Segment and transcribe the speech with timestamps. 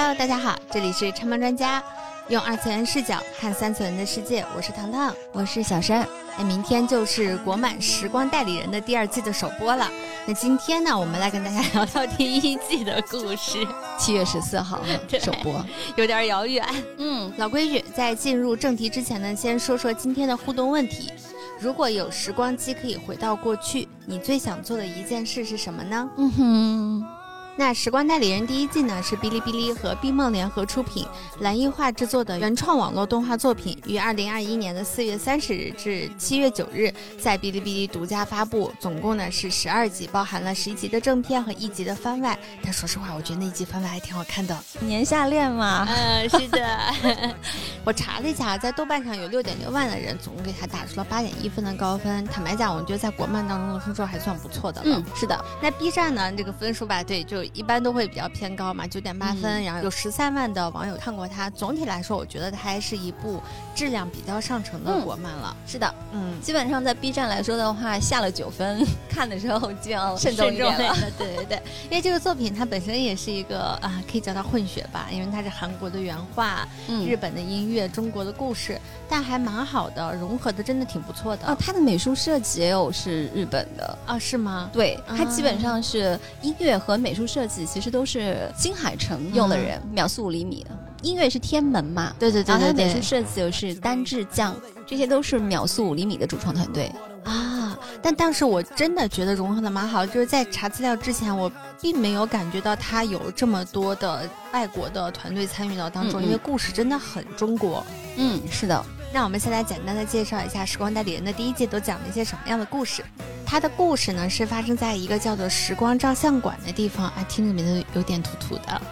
[0.00, 1.82] Hello，大家好，这里是拆漫专家，
[2.28, 6.06] 用二次元视角看三次元的世界，我是糖糖，我是小山。
[6.38, 9.90] 那，明天就是国漫《时光代理人》的第二季的首播了。
[10.24, 13.66] 那今天呢，我们来跟大家 聊聊第一季的故事。
[13.98, 14.80] 七月十四号
[15.20, 15.60] 首播，
[15.96, 16.64] 有点遥远。
[16.98, 21.10] 嗯，老规矩，在进入正题之前呢，先说说今天的互动问题。
[21.58, 26.08] 如果有时光机可以回到过去，你最想做的一件事是什么呢？
[26.18, 27.17] 嗯哼。
[27.58, 31.04] 那《时光代理人》第一季呢，是哔哩哔哩和冰梦联合出品，
[31.40, 38.72] 蓝音画制作的原创网络动画作品，于二零二一年的四月三十日至七月九日在哔哩哔哩独家发布。
[38.78, 42.38] 总共呢是十二集，包含了十一集的正片和一集的番外。
[42.62, 44.56] 但说实话，我觉得那集番外还挺好看的。
[44.78, 46.78] 年下恋嘛，嗯，是的。
[47.82, 52.24] 我查了一下，在豆瓣上有六点六万的人，总共给他打出了八点一分的高分。
[52.26, 54.86] 坦白讲，我觉得在国漫当中的分数还算不错的了。
[54.96, 55.44] 嗯，是的。
[55.60, 57.47] 那 B 站呢，这个分数吧，对，就。
[57.54, 61.48] 一般都会比较偏高嘛，九点八分，然后有十三万的网友看过它。
[61.50, 63.40] 总体来说，我觉得它还是一部
[63.74, 65.56] 质量比较上乘的国漫了。
[65.66, 70.94] 是的，嗯，基本上在 B 站来说的话，下了九分， 看的时候就要慎重一点了。
[71.16, 76.68] 对对对，因为这个作品它本身也是一个啊，可以叫它混血吧，因为它是韩国的原画，
[77.06, 81.46] 日本的音乐，中国的故事，但还蛮好的，融合的真的挺不错的。
[81.48, 84.18] 哦，它的美术设计也有是日本的啊？
[84.18, 84.68] 是吗？
[84.72, 87.37] 对，它基本上是音乐和美术设。
[87.38, 90.66] 设计其实都是新海诚用的人，秒速五厘米，
[91.02, 97.78] 音乐是天门嘛，对对对对对，美术设计是单志将，这些都是秒速五厘米的主创团队啊。
[98.02, 101.48] 但当时我真的觉得融合的蛮好，就是在查资料之前，我
[101.80, 107.86] 并没有感觉到他有这么多的外国的团队参与到当中，因为故事真的很中国。
[108.16, 108.84] 嗯，是的。
[109.12, 113.02] 那我们先来简单的介绍一下《时光代理人》的第一季都讲了一些什么样的故事。
[113.44, 118.82] 它的故事呢是发生在一个叫做时光照相馆的地方啊，听着名字有点土土的。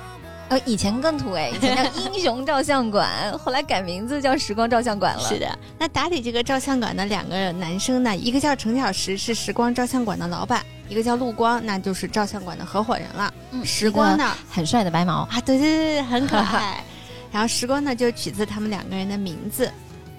[0.49, 5.23] 呃，以前更土哎，以前叫英雄照相馆，后来改名字叫时光照相馆了。
[5.23, 13.35] 是的，那打理这个照相馆的两个男生呢，一个叫程小石，是时光照相馆的老板；一个叫陆光，那就是照相馆的合伙人了。
[13.51, 16.83] 嗯，时光呢，很帅的白毛啊，对对对，很可爱。
[17.33, 19.71] 然后时光呢，就取自他们两个人的名字。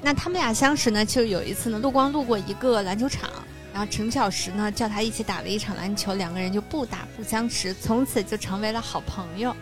[0.07, 3.29] 那他们俩相识呢，就有一次呢，陆光路过一个篮球场。
[3.73, 9.53] 然后陈小石呢叫他一起打了一场篮球，两个人就不打不相识，从此就成为了好朋友。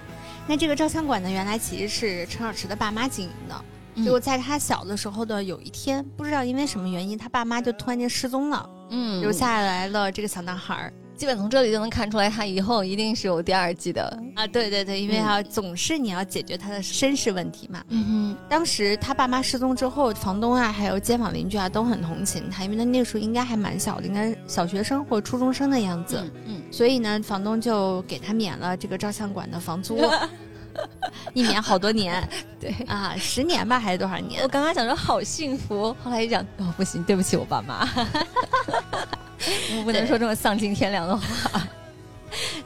[0.45, 10.93] 那这个照相馆呢，原来其实是陈小石的爸妈经营的，结果在他小的时候的有一天，不知道因为什么原因，他爸妈就突然间失踪了，嗯，留下来了这个小男孩儿。
[11.15, 14.03] 基本从这里就能看出来，他以后一定是有第二季的
[14.35, 14.45] 啊！
[14.47, 17.83] 对对对，因为他总是你要解决他的身世问题嘛。
[17.89, 26.21] 嗯哼，当时他爸妈失踪之后，房东啊，还有街坊邻居啊，都很同情他，因为他那时候应该还蛮小的，应该小学生或初中生的样子。
[26.45, 29.97] 嗯，所以呢，房东就给他免了这个照相馆的房租，
[31.33, 32.27] 一年好多年。
[32.59, 34.41] 对啊，十年吧，还是多少年？
[34.41, 37.87] 我刚刚想说好幸福，后来一想哦，不行，对不起我爸妈。
[39.77, 41.61] 我不能说这么丧尽天良的话，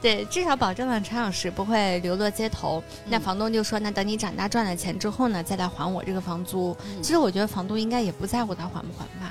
[0.00, 2.82] 对，至少保证了陈老师不会流落街头。
[3.06, 9.30] 那房东就说：“那等你长大赚了钱之后呢，再来还我这个房租。”其实我觉得房东应该也不在乎他还不还吧。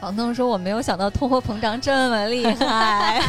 [0.00, 3.22] 房东说：“我没有想到通货膨胀这么厉害，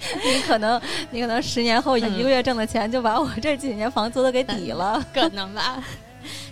[0.24, 5.82] 你可能你可能十年后一个月挣的钱就把我这几年房租都给抵了， 可能吧。”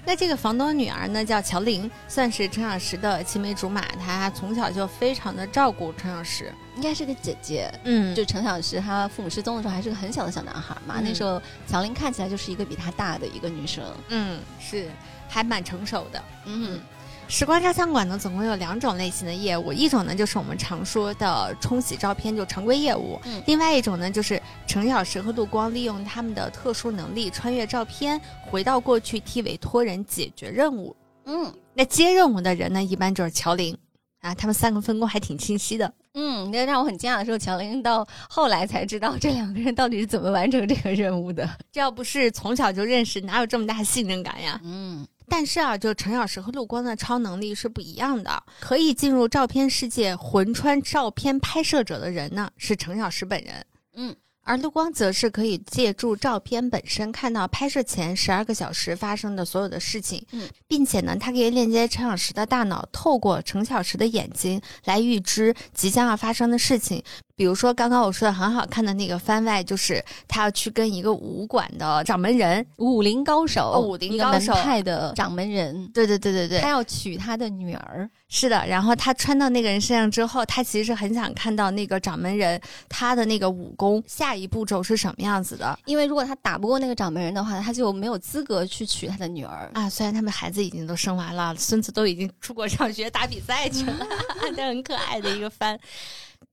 [0.06, 3.82] 那这个房东女儿呢，叫乔玲，算是陈小石的青梅竹马。
[3.96, 7.70] 她从小就非常的照顾陈小石，应该是个姐姐。
[7.82, 11.00] 嗯，就陈小石他父母失踪的时候，还是个很小的小男孩嘛。
[11.02, 13.84] 那时候乔玲看起来就是一个比他大的一个女生。
[14.08, 14.88] 嗯，是，
[15.28, 16.24] 还蛮成熟的。
[16.44, 16.80] 嗯。
[17.28, 30.94] 时光照相馆呢，总共有两种类型的业务，一种呢就是我们常说的冲洗照片，就常规业务；另外一种呢就是程小时和陆光利用他们的特殊能力穿越照片，回到过去替委托人解决任务。
[31.25, 33.76] 嗯，那接任务的人呢，一般就是乔林
[34.20, 35.93] 啊，他们三个分工还挺清晰的。
[36.14, 41.47] 嗯，那让我很惊讶的时候，乔林到后来才知道这两个人到底是怎么完成这个任务的。
[41.72, 44.61] 这要不是从小就认识，哪有这么大信任感呀？
[44.62, 45.05] 嗯。
[45.28, 48.43] 但是啊，就陈小石和陆光的超能力是不一样的。
[48.61, 53.64] 可以进入照片世界、魂穿照片拍摄者的人呢，是陈小石本人。
[53.94, 60.25] 嗯，而陆光则是可以借助照片本身看到拍摄前十二个小时发生的所有的事情。
[60.32, 67.02] 嗯，并且呢，他可以链接陈小石的大脑，透过陈小石的眼睛来预知即将要发生的事情，
[67.37, 78.09] 比如说刚刚我说的很好看的那个番外，就是他要去跟一个武馆的掌门人，武林高手，哦武林高手派的掌门人，对对对对对他，要娶他的女儿。
[78.29, 78.67] 是的。
[78.67, 89.71] 然后他穿到那个人身上之后，他其实是很想看到那个掌门人他的那个武功下一步骤是什么样子的因为如果他打不过那个掌门人的话，他就没有资格去娶他的女儿。
[89.75, 89.91] 啊。
[89.91, 94.06] 虽然他们孩子已经都生完了，孙子都已经出国上学打比赛去了，
[94.56, 95.79] 这很可爱的一个番。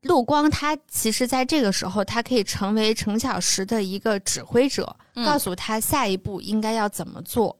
[0.03, 7.57] 陆光他其实在这个时候，他可以成为程小时的一个指挥者，嗯告诉他下一步应该要怎么做。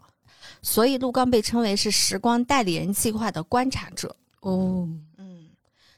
[0.61, 4.15] 所以陆光被称为是时光代理人计划的观察者。
[4.41, 4.87] 哦，
[5.17, 5.49] 嗯，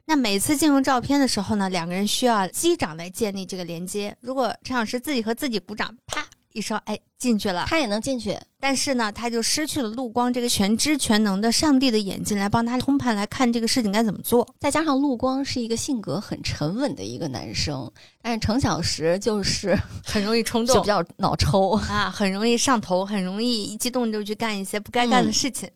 [0.05, 4.15] 那每次进入照片的时候呢，两个人需要击掌来建立这个连接。
[4.21, 7.65] 如果陈老师自己和自己鼓掌，啪一声，哎，进去了。
[7.67, 8.35] 他也能进去。
[8.59, 14.47] 但是呢，他就失去了陆光这个全知全能的上帝的眼睛来帮他通盘，来看这个事情该怎么做。
[14.59, 17.91] 再加上陆光是一个性格很沉稳的一个男生，
[18.21, 21.71] 但是程小时就是 很容易冲动就比较脑抽。
[21.89, 25.69] 啊，很容易上头，很容易一激动就去干一些不该干的事情。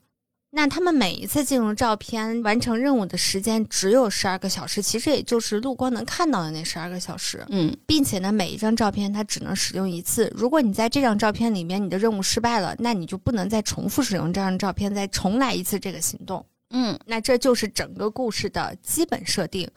[0.51, 7.45] 那他们每一次进入照片完成任务的时间只有十二个小时，其实也就是陆光能看到的那十二个小时。
[7.49, 10.31] 嗯，并且呢，每一张照片它只能使用一次。
[10.35, 16.43] 如果你在这张照片里面你的任务失败了，那你就不能再重复使用这张照片，再重来一次这个行动。
[16.71, 19.69] 嗯那这就是整个故事的基本设定。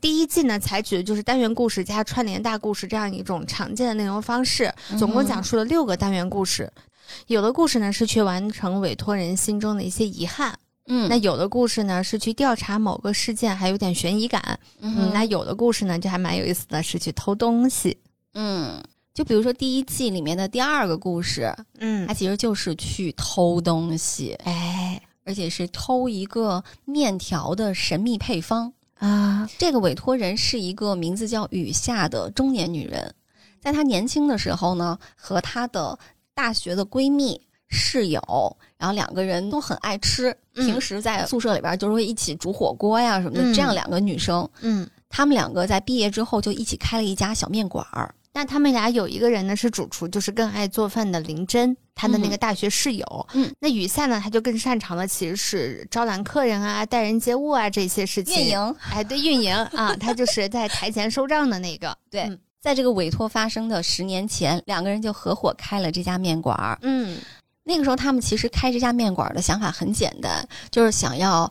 [0.00, 6.68] 第一季呢，采取的就是单元故事加串联大故事这样一种常见的内容方式，总共讲述了六个单元故事。
[7.26, 14.58] 有的故事呢是去完成委托人心中的一些遗憾，嗯那有的故事呢是去调查某个事件，还有点悬疑感。
[14.80, 17.96] 嗯，那有的故事呢就还蛮有意思的，是去偷东西。
[18.34, 18.82] 嗯，
[19.14, 28.72] 就比如说第一季里面的第二个故事，嗯它其实就是去偷东西，哎而且是偷一个面条的神秘配方。
[28.98, 33.14] 啊，这个委托人是一个名字叫雨夏的中年女人，
[33.60, 35.98] 在她年轻的时候呢，和她的
[36.34, 38.20] 大学的闺蜜、室友，
[38.76, 43.42] 然后两个人都很爱吃，嗯平时在宿舍里边就是会一起煮火锅呀什么的。
[43.42, 44.88] 嗯这样两个女生，嗯。
[45.14, 48.14] 她们两个在毕业之后就一起开了一家小面馆儿。
[48.32, 53.28] 那他们俩有一个人呢是主厨，就是更爱做饭的林真，她的那个大学室友。
[53.34, 58.34] 嗯，那雨夏呢，她就更擅长的其实是招揽客人啊、待人接物啊这些事情。
[58.42, 61.94] 运，营哎，对，运营啊，她就是在台前收账的那个。
[62.10, 66.78] 对嗯在这个委托发生的十年前，两个人就合伙开了这家面馆儿。
[66.82, 67.18] 嗯
[67.64, 71.50] 那个时候，他们其实开这家面馆儿的想法很简单，就是想要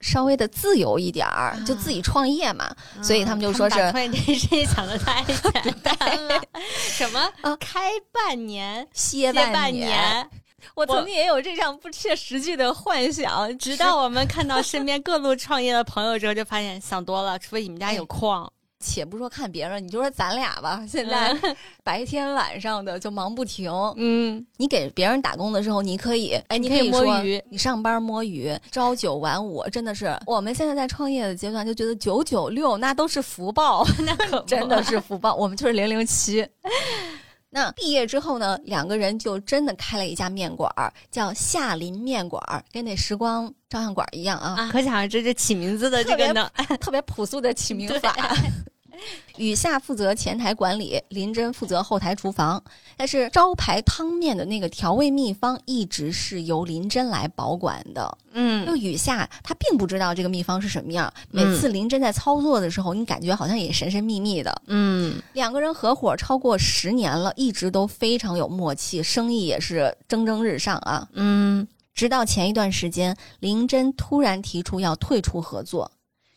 [0.00, 2.74] 稍微的自由一点儿，就自己创业嘛。
[3.00, 5.22] 所以他们就说是创业这件事想的太
[5.62, 5.94] 简单
[6.26, 6.42] 了。
[6.74, 7.20] 什么？
[7.42, 10.30] 啊开半年，歇半年，年，
[10.74, 18.52] 我曾经也有这样不切实际的幻想，直到我们看到身边各路创业的朋友之后，就发现想多了，除非你们家有矿。
[18.80, 21.36] 且不说看别人，你就说咱俩吧，现在
[21.84, 23.70] 白天晚上的就忙不停。
[23.96, 36.46] 嗯，你给别人打工的时候，你可以，哎，你可以摸鱼你上班摸鱼，朝九晚五，真的是我们现在在创业的阶段就觉得九九六那都是福报， 那可真的是福报，我们就是零零七。
[37.50, 46.50] 那毕业之后呢，两个人就真的开了一家面馆儿，叫夏林面馆儿，跟那时光照相馆儿一样啊，啊，可想而知，这起名字的这个呢，
[46.80, 48.16] 特别朴素的起名 法。
[49.36, 52.62] 雨夏负责前台管理，林真负责后台厨房。
[52.96, 58.18] 但是招牌汤面的那个调味秘方一直是由林真来保管的。
[58.32, 64.62] 嗯就雨夏他并不知道这个秘方是什么样，每次林真在操作的时候，你感觉好像也神神秘秘的。
[64.66, 71.08] 嗯两个人合伙超过十年了，一直都非常有默契，生意也是蒸蒸日上啊。
[71.14, 75.90] 嗯直到前一段时间，林真突然提出要退出合作，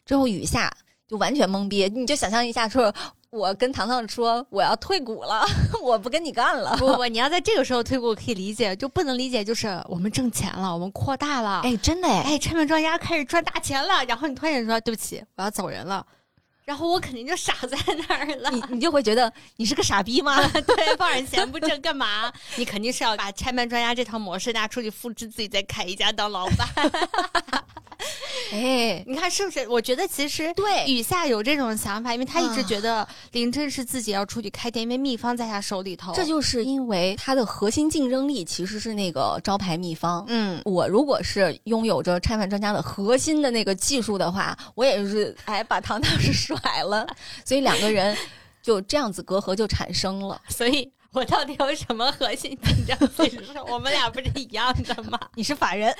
[0.05, 0.71] 之后雨夏
[1.13, 1.87] 就完全懵逼。
[1.93, 2.91] 你就想象一下，说
[3.29, 5.45] 我跟糖糖说我要退股了，
[5.83, 6.75] 我不跟你干了。
[6.77, 16.03] 不不不， 你要在这个时候退股可以理解，就不能理解就是我们挣钱了，我们扩大了，哎，真的哎，哎，产品专家开始赚大钱了，然后你突然说对不起，我要走人了，
[16.65, 17.77] 然后我肯定就傻在
[18.07, 18.49] 那儿了。
[18.51, 20.41] 你你就会觉得你是个傻逼吗？
[20.65, 22.31] 对，放点钱不挣干嘛？
[22.55, 26.67] 你肯定是要把拆漫专家这套模式拿出去复制，自己再开一家当老板。
[28.51, 29.67] 哎，你看是不是？
[29.67, 36.13] 我觉得其实对雨夏有这种想法，因为他一直啊觉得林真是自己要出去开店，因为秘方在他手里头。
[36.13, 40.23] 这就是因为他的核心竞争力其实是那个招牌秘方。
[40.27, 47.07] 嗯，我如果是拥有着拆漫专家的核心的那个技术的话，我也是哎把糖糖是甩了，
[47.45, 48.15] 所以两个人
[48.61, 50.41] 就这样子隔阂就产生了。
[50.49, 53.43] 所以我到底有什么核心竞争技术？
[53.67, 55.19] 我们俩不是一样的吗？
[55.35, 55.93] 你是法人，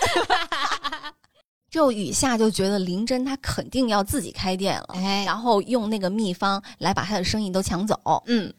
[1.70, 8.24] 之后雨夏就觉得林真她肯定要自己开店了，哎，然后用那个秘方来把她的生意都抢走。
[8.28, 8.54] 嗯，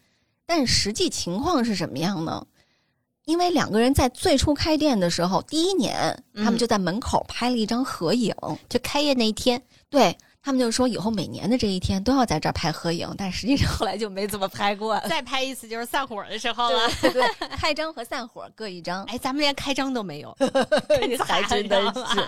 [0.47, 2.47] 但实际情况是什么样呢？
[3.25, 8.35] 因为两个人在最初开店的时候，第一年他们就在门口拍了一张合影，
[8.69, 15.01] 就开业那一天，对他们就说以后每年的这一天都要在这儿拍合影，但实际上后来就没怎么拍过。
[15.09, 16.87] 再拍一次就是散伙的时候了。
[17.01, 17.23] 对 对，
[17.57, 19.03] 开张和散伙各一张。
[19.05, 20.37] 哎，咱们连开张都没有，
[21.25, 22.27] 还真的是。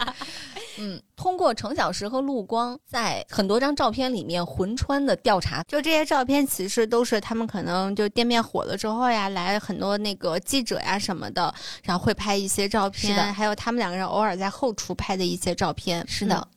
[0.79, 16.03] 嗯，通过程小时和陆光在很多张照片里面魂穿的调查，就这些照片其实都是他们可能就店面火了之后呀，来很多那个记者呀什么的，然后会拍一些照片，还有他们两个人偶尔在后厨拍的一些照片。
[16.09, 16.49] 是的。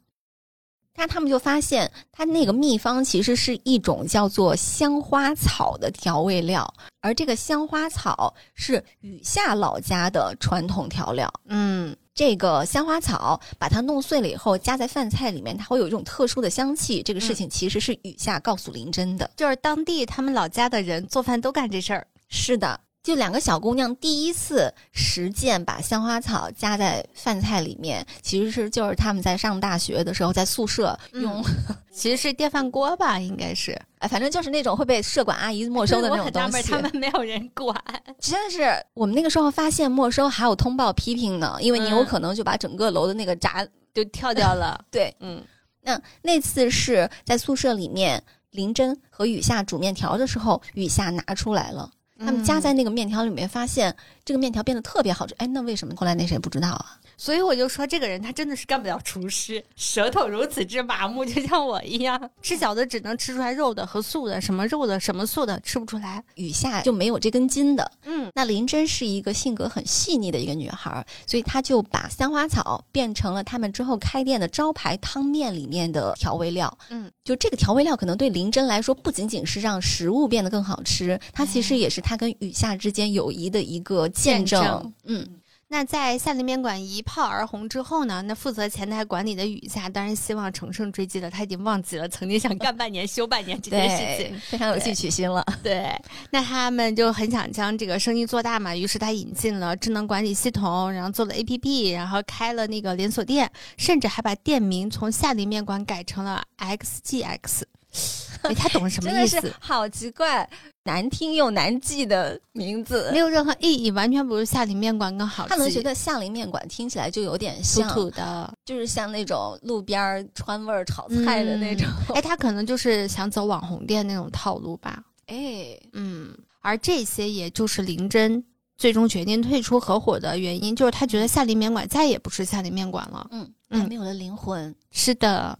[0.99, 11.31] 那他们就发现，它那个秘方其实是一种叫做香花草的调味料，而这个香花草是雨下老家的传统调料。
[11.47, 17.01] 嗯，这个香花草把它弄碎了以后，加在饭菜里面，它会有一种特殊的香气。
[17.01, 22.05] 这个事情其实是雨下告诉林真的，就是当地他们老家的人做饭都干这事儿。
[22.27, 22.77] 是的。
[23.01, 31.43] 就两个小姑娘第一次实践把香花草加在饭菜里面，其实是就是他们在上大学的时候在宿舍用，
[31.91, 36.61] 其实是电饭锅吧，应该是，哎，反正就是那种会被舍管阿姨没收的 那种东西。
[36.71, 37.75] 他们没有人管，
[38.19, 44.79] 真的是我们那个时候发现没收还有通报批评呢，因为你有可能就把整个楼的那个闸就跳掉了。
[44.91, 45.41] 对，嗯，
[45.81, 51.89] 那那次是在宿舍里面，林真和雨夏煮面条的时候，雨夏拿出来了。
[52.19, 55.33] 他们加在那个面条里面，发现这个面条变得特别好吃。
[55.35, 56.99] 哎，那为什么后来那谁不知道啊？
[57.21, 66.23] 所以我就说，这个人他真的是干不了厨师，舌头如此之麻木，就像我一样， 吃饺子只能吃出来肉的和素的，什么肉的什么素的吃不出来。
[66.35, 67.91] 雨夏就没有这根筋的。
[68.05, 76.77] 嗯，那林真是一个性格很细腻的一个女孩，所以她就把三花草变成了他们之后开店的招牌汤面里面的调味料。
[76.89, 84.93] 嗯，就这个调味料可能对林真来说，不仅仅是让食物变得更好吃，它其实也是她跟雨夏之间友谊的一个见证。
[85.03, 85.38] 嗯。
[85.71, 88.23] 那在夏林面馆一炮而红之后呢？
[88.23, 95.45] 那负责前台管理的雨夏当然希望乘胜追击了，他已经忘记了曾经想干半年休半年这件事情，非常有进取心了。
[95.61, 95.95] 对，
[96.31, 107.61] 那他们就很想将这个生意做大嘛，于是他引进了智能管理系统，然后做了 APP，然后开了那个连锁店，甚至还把店名从夏林面馆改成了 XGX。
[108.47, 110.49] 没太懂什么意思，好奇怪，
[110.83, 115.45] 难听又难记的名字，没有任何意义，完全不如夏林面馆更好。
[115.47, 121.85] 他能觉得夏林面馆听起来就有点像土土的，就是像那种路边川味炒菜的那种。
[122.15, 125.03] 哎，他可能就是想走网红店那种套路吧。
[125.25, 128.41] 哎，嗯，而这些也就是林真
[128.77, 133.27] 最终决定退出合伙的原因，就是他觉得夏林面馆再也不是夏林面馆了。
[133.31, 133.51] 嗯。
[133.71, 134.73] 嗯，没有了灵魂。
[134.91, 135.57] 是的，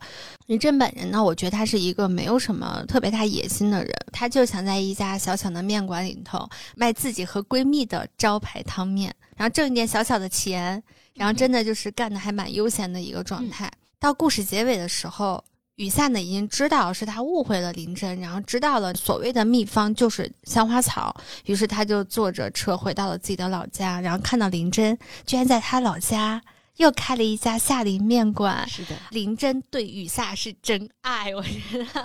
[0.48, 10.82] 林真本人呢，我觉得他是一个没有什么特别大野心的人，他就想在一家小小的面馆里头卖自己和闺蜜的招牌汤面，然后挣一点小小的钱，
[11.14, 13.72] 然后真的就是干的还蛮悠闲的一个状态。
[14.00, 15.44] 到故事结尾的时候，
[15.76, 24.98] 雨夏呢已经知道是他误会了林真，然后知道了所谓的秘方就是香花草，于是他就坐着车回到了自己的老家，然后看到林真
[25.28, 26.42] 居然在他老家。
[26.80, 32.02] 又开了一家夏林面馆，是的，林真对雨夏是真爱，我觉得，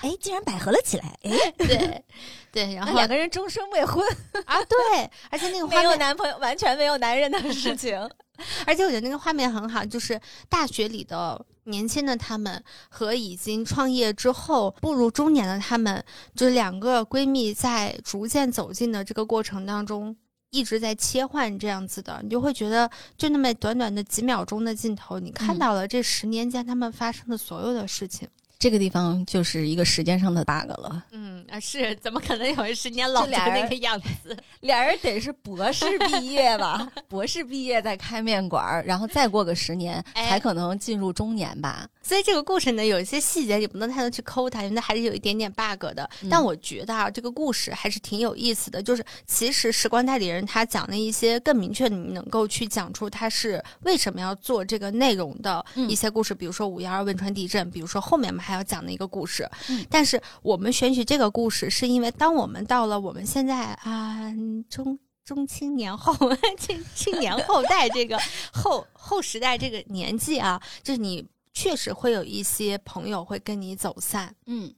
[0.00, 2.04] 哎，竟然百合了起来，哎， 对，
[2.50, 4.04] 对，然后两个人终身未婚。
[4.44, 7.96] 啊，对，而且那个没有男朋友，完全没有男人的事情，
[8.66, 16.04] 而且我觉得那个画面很好，就是大学里的年轻的他们和已经创业之后步入中年的他们，
[16.34, 20.16] 就是两个闺蜜在逐渐走近的这个过程当中。
[20.50, 28.28] 一直在切换这样子的，你就会觉得，就那么短短的几秒钟的镜头，你看到了这十年间他们发生的所有的事情。
[28.58, 31.04] 这个地方就是一个时间上的 bug 了。
[31.10, 34.34] 嗯啊，是怎么可能有人十年老的那个样子？
[34.60, 36.90] 俩人得是博士毕业吧？
[37.06, 41.86] 博士毕业再开面馆，然后再过个十年才可能进入中年吧？
[42.06, 46.08] 所以这个故事呢，有一些细节你不能太多去抠它，因为它还是有一点点 bug 的。
[46.30, 48.80] 但我觉得啊，这个故事还是挺有意思的。
[48.80, 58.46] 就是其实时光代理人他讲的一些更明确，你能够去讲出他是为什么要做这个内容的一些故事，比如说五幺二汶川地震，比如说后面我们。
[58.46, 59.50] 还要讲的一个故事，
[59.90, 64.32] 但是我们选取这个故事，是因为当我们到了我们现在啊
[64.70, 66.14] 中中青年后
[66.56, 68.16] 青青年后代这个
[68.52, 74.70] 后后时代这个年纪啊，就是你确实会有一些朋友会跟你走散，嗯。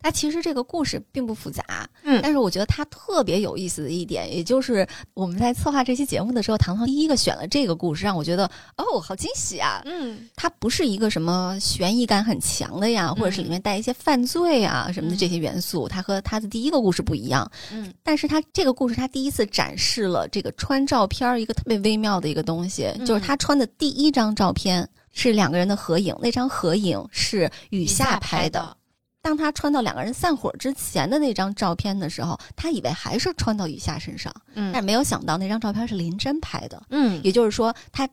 [0.00, 8.44] 它其实这个故事并不复杂，嗯但是我觉得它特别有意思的一点，也就是我们在策划这期节目的时候，糖糖第一个选了这个故事，让我觉得
[8.76, 9.80] 哦，好惊喜啊！
[9.86, 17.50] 嗯它不是一个什么悬疑感很强的呀，或者是里面带一些犯罪啊什么的这些元素，它和它的第一个故事不一样。
[17.72, 28.76] 嗯但是它这个故事，它第一次展示了这个穿照片儿一个特别微妙的一个东西，嗯就是他穿的第一张照片是两个人的合影，那张合影是雨下拍的。
[29.22, 36.82] 当他穿到两个人散伙之前的那张照片的时候，他以为还是穿到雨下身上，但嗯但没有想到那张照片是林真拍的。
[36.90, 38.06] 嗯也就是说，他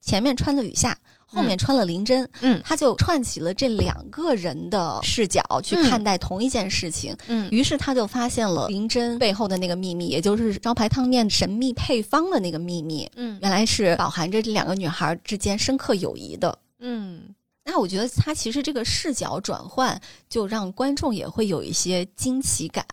[0.00, 0.96] 前面穿的雨下，
[1.26, 7.16] 后面穿了林真，嗯他就串起了这两个人的视角去看待同一件事情。
[7.26, 16.56] 嗯于是他就发现了林真背后的那个秘密，也就是招牌汤面神秘配方的那个秘密，嗯原来是饱含着这两个女孩之间深刻友谊的。
[16.78, 17.22] 嗯
[17.64, 22.86] 那我觉得他其实这个视角转换，就让观众也会有一些惊奇感。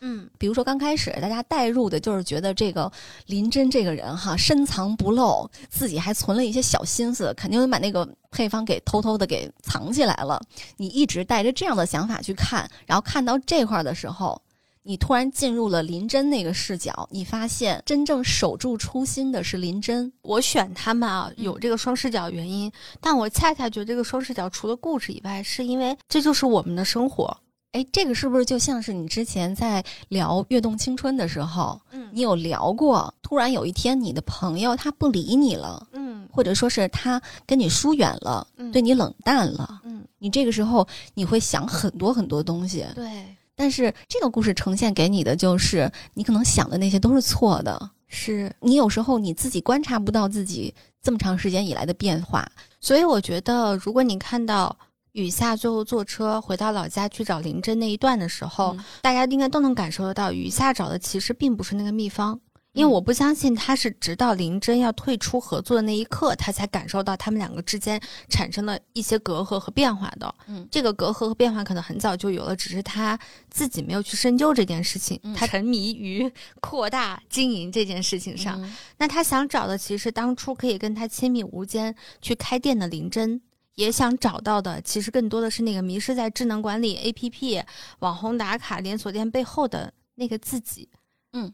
[0.00, 2.90] 嗯比如说刚开始大家带入的就是觉得这个
[3.26, 10.40] 林真这个人哈深藏不露，自己还存了一些小心思，肯定把那个配方给偷偷的给藏起来了。
[10.76, 14.40] 你一直带着这样的想法去看，然后看到这块儿的时候，
[14.82, 20.12] 你突然进入了林真那个视角，你发现真正守住初心的是林真。
[20.22, 27.36] 我选他们啊，嗯有这个双视角原因，但我恰恰觉得这个双视角除了故事以外，是因为这就是我们的生活。
[27.76, 33.12] 哎，这个是不是就像是你之前在聊《跃动青春》的时候，嗯你有聊过？
[33.20, 42.82] 突然有一天，你的朋友他不理你了，嗯或者说是他跟你疏远了，嗯对你冷淡了，嗯，你这个时候你会想很多很多东西。
[42.94, 47.90] 对，但是这个故事呈现给你的就是，你可能想的那些都是错的。
[48.08, 52.50] 是，你有时候你自己观察不到自己这么长时间以来的变化。
[52.80, 54.74] 所以我觉得，如果你看到
[55.16, 62.38] 雨下最后坐车回到老家去找林真那一段的时候，嗯大家应该都能感受得到，雨下找的其实并不是那个秘方。
[62.74, 70.34] 因为嗯我不相信他是直到林真要退出合作的那一刻，他才感受到他们两个之间产生了一些隔阂和变化的。
[70.46, 73.18] 嗯这个隔阂和变化可能很早就有了，只是他
[73.50, 76.30] 自己没有去深究这件事情，嗯他沉迷于
[76.60, 78.60] 扩大经营这件事情上。
[78.62, 83.40] 嗯那他想找的其实当初可以跟他亲密无间去开店的林真，
[83.76, 87.62] 也想找到的其实更多的是那个迷失在智能管理 APP、
[88.00, 90.88] 网红打卡连锁店背后的那个自己。
[91.32, 91.52] 嗯，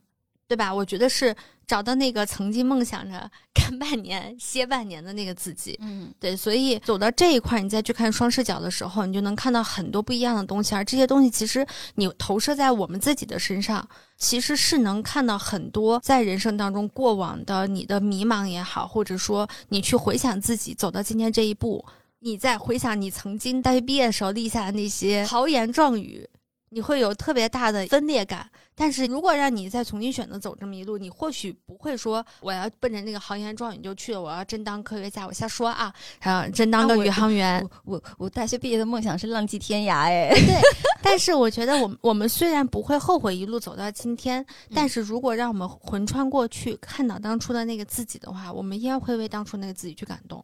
[0.48, 0.72] 对吧？
[0.72, 1.34] 我觉得是
[1.66, 5.76] 找到那个曾经梦想着 干半年歇半年的那个自己。
[5.80, 21.84] 嗯对，所以走到这一块，你再去看双视角的时候，你就能看到很多不一样的东西，而这些东西其实你投射在我们自己的身上，其实是能看到很多在人生当中过往的你的迷茫也好，或者说你去回想自己走到今天这一步，
[22.24, 26.24] 你在回想你曾经大学毕业的时候立下的那些豪言壮语，
[26.70, 28.48] 你会有特别大的分裂感。
[28.74, 37.60] 但是如果让你再重新选择走这么一路，你或许不会说我要奔着那个豪言壮语就去了，我要真当科学家，我瞎说啊，啊，真当个宇航员。
[37.84, 40.60] 我我我大学毕业的梦想是浪迹天涯，哎，对，
[41.02, 50.42] 但是我觉得我们我们虽然不会后悔一路走到今天，但是如果让我们魂穿过去，看到当初的那个自己的话，我们依然会为当初那个自己去感动。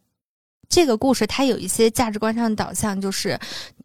[0.69, 3.37] 这个故事它有一些价值观上的导向，就是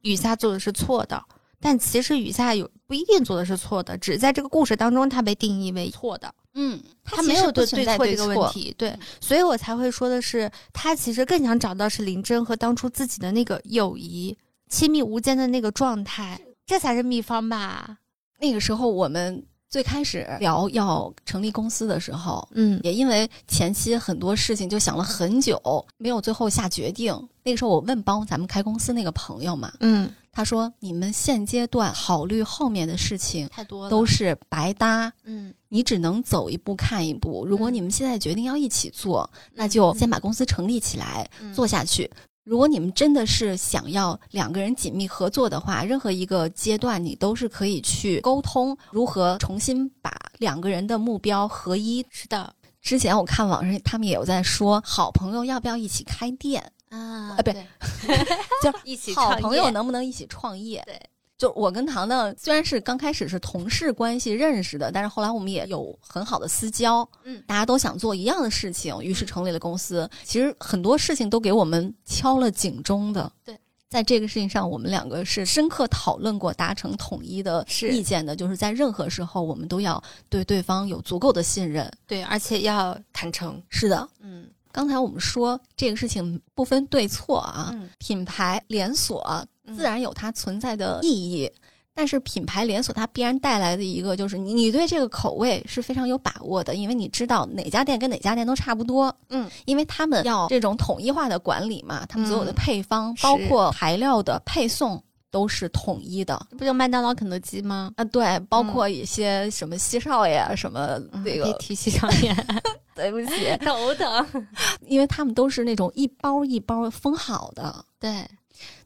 [0.03, 1.21] 雨夏做的是错的，
[1.59, 6.33] 但其实雨夏有不一定做的是错的，只是在这个故事当中，它被定义为错的。
[6.57, 17.99] 嗯，他没有对对错这个问题，对嗯，所以我才会说的是，他其实更想找到是林真和当初自己的那个友谊、亲密无间的那个状态，这才是秘方吧？
[18.39, 27.13] 那个时候我们最开始聊要成立公司的时候，嗯也因为前期很多事情就想了很久，没有最后下决定。
[27.43, 37.45] 那个时候我问帮咱们开公司那个朋友嘛，嗯，他说你们现阶段考虑后面的事情太多了，都是白搭，嗯你只能走一步看一步。
[37.45, 42.09] 如果你们现在决定要一起做，那就先把公司成立起来，嗯做下去。
[42.45, 52.05] 如果你们真的是想要两个人紧密合作的话，任何一个阶段你都是可以去沟通如何重新把两个人的目标合一。
[52.11, 56.63] 是的之前我看网上他们也有在说，好朋友要不要一起开店？
[56.91, 57.67] 啊啊不对
[58.63, 60.83] 就是 一起好创业朋友能不能一起创业？
[60.85, 61.01] 对，
[61.37, 70.09] 就我跟糖糖虽然是刚开始是同事关系认识的，但是后来我们也有很好的私交，嗯大家都想做一样的事情，于是成立了公司。
[70.25, 73.31] 其实很多事情都给我们敲了警钟的。
[73.45, 73.59] 对。
[73.87, 81.89] 在这个事情上，我们两个是深刻讨论过、达成统一的意见的，就是在任何时候，我们都要对对方有足够的信任。
[82.05, 91.51] 对，而且要坦诚，是的，嗯刚才我们说这个事情不分对错啊，嗯品牌连锁嗯自然有它存在的意义，
[91.95, 99.15] 但是品牌连锁它必然带来的一个就是你你对这个口味是非常有把握的，因为你知道哪家店跟哪家店都差不多。
[99.29, 106.47] 嗯，因为他们要这种统一化的管理嘛，他们所有的嗯配方、是包括材料的配送都是统一的。
[106.51, 107.91] 这不就麦当劳、肯德基吗？
[107.97, 112.35] 啊，对，包括一些什么西少爷啊，什么那这个，别提西少爷，
[112.95, 114.45] 对不起， 头疼。
[114.87, 117.85] 因为他们都是那种一包一包封好的。
[117.99, 118.25] 对，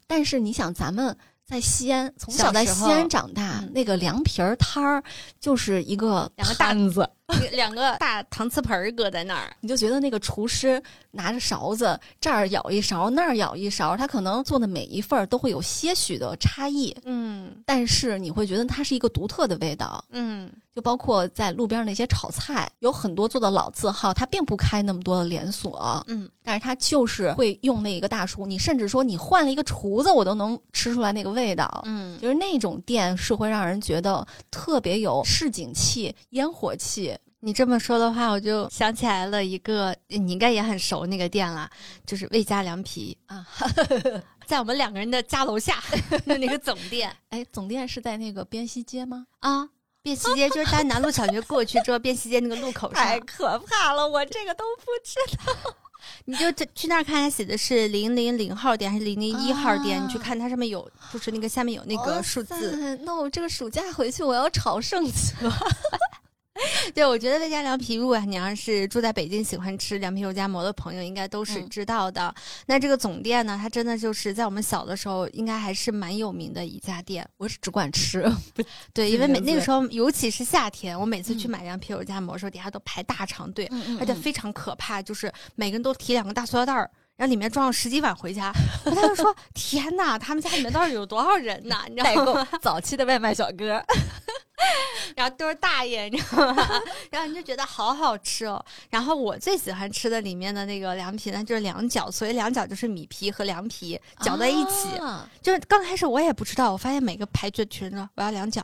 [0.08, 3.70] 但是你想，咱们在西安，从小小在西安长大，嗯。
[3.72, 5.02] 那个凉皮儿摊儿
[5.38, 7.08] 就是一个两个大摊子，
[7.52, 10.82] 两个大搪瓷盆儿搁在那儿，你就觉得那个厨师
[11.18, 20.02] 拿着勺子，这儿舀一勺，那儿舀一勺，他可能做的每一份儿都会有些许的差异，嗯但是你会觉得它是一个独特的味道。
[20.11, 28.46] 嗯，就包括在路边那些炒菜，有很多做的老字号，它并不开那么多的连锁，嗯，但是它就是会用那一个大厨。
[28.46, 31.83] 你甚至说你换了一个厨子，我都能吃出来那个味道。
[31.85, 37.16] 嗯，就是那种店是会让人觉得特别有市井气、烟火气。
[37.40, 41.70] 你这么说的话，我就想起来了一个，你应该也很熟那个店了，
[42.05, 43.46] 就是魏家凉皮啊，
[44.46, 45.83] 在我们两个人的家楼下
[46.27, 49.27] 的那个总店哎，总店是在那个边西街吗？
[49.40, 49.68] 啊。
[50.01, 55.74] 边西街就是在南路小学过去之后，边西街那个路口上，可怕了，我这个都不知道。
[56.24, 60.01] 你就去那儿看，它写的是零零零号店还是零零一号店？
[60.01, 62.96] 啊你去看它上面有，就是那个下面有那个数字。
[63.03, 65.53] 那我这个暑假回去我要朝圣去了。
[66.94, 72.34] 对，我觉得魏家凉皮，如果你要是住在北京喜欢吃凉皮肉夹馍的朋友，应该都是嗯知道的。
[72.66, 77.28] 那这个总店呢，它真的就是在我们小的时候，应该还是蛮有名的一家店。
[77.36, 78.30] 我是只管吃，
[78.92, 86.90] 对，因为每那个时候，尤其是夏天，我每次去嗯买凉皮肉夹馍的时候，底下都排大长队，嗯而且非常可怕，就是每个人都提两个大塑料袋儿。
[87.18, 88.52] 然后里面装了十几碗回家，
[88.87, 91.85] 我当时说：“天哪，他们家里面到底有多少人呐？
[91.90, 92.48] 你知道吗？
[92.62, 93.83] 早期的外卖小哥。
[95.16, 96.64] 然后都是大爷，你知道吗？
[97.11, 98.64] 然后你就觉得好好吃哦。
[98.88, 102.09] 然后我最喜欢吃的里面的那个凉皮呢，就是凉角。
[102.09, 104.96] 所以凉角，就是米皮和凉皮搅在一起。
[105.00, 108.62] 啊就是刚开始我也不知道，我发现每个排队群呢我要凉饺。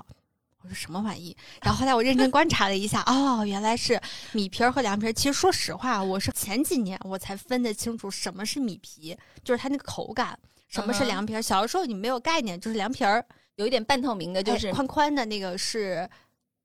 [0.65, 1.37] 我说什么玩意？
[1.63, 4.01] 然后后来我认真观察了一下，哦，原来是
[4.33, 5.13] 米皮儿和凉皮儿。
[5.13, 10.35] 其实说实话，我是前几年我才分得清楚什么是米皮，就是它那个口感；
[10.69, 11.43] 什么是凉皮儿。
[11.43, 13.25] 小的时候你没有概念，就是凉皮儿
[13.57, 16.09] 有一点半透明的，就是哎宽宽的那个是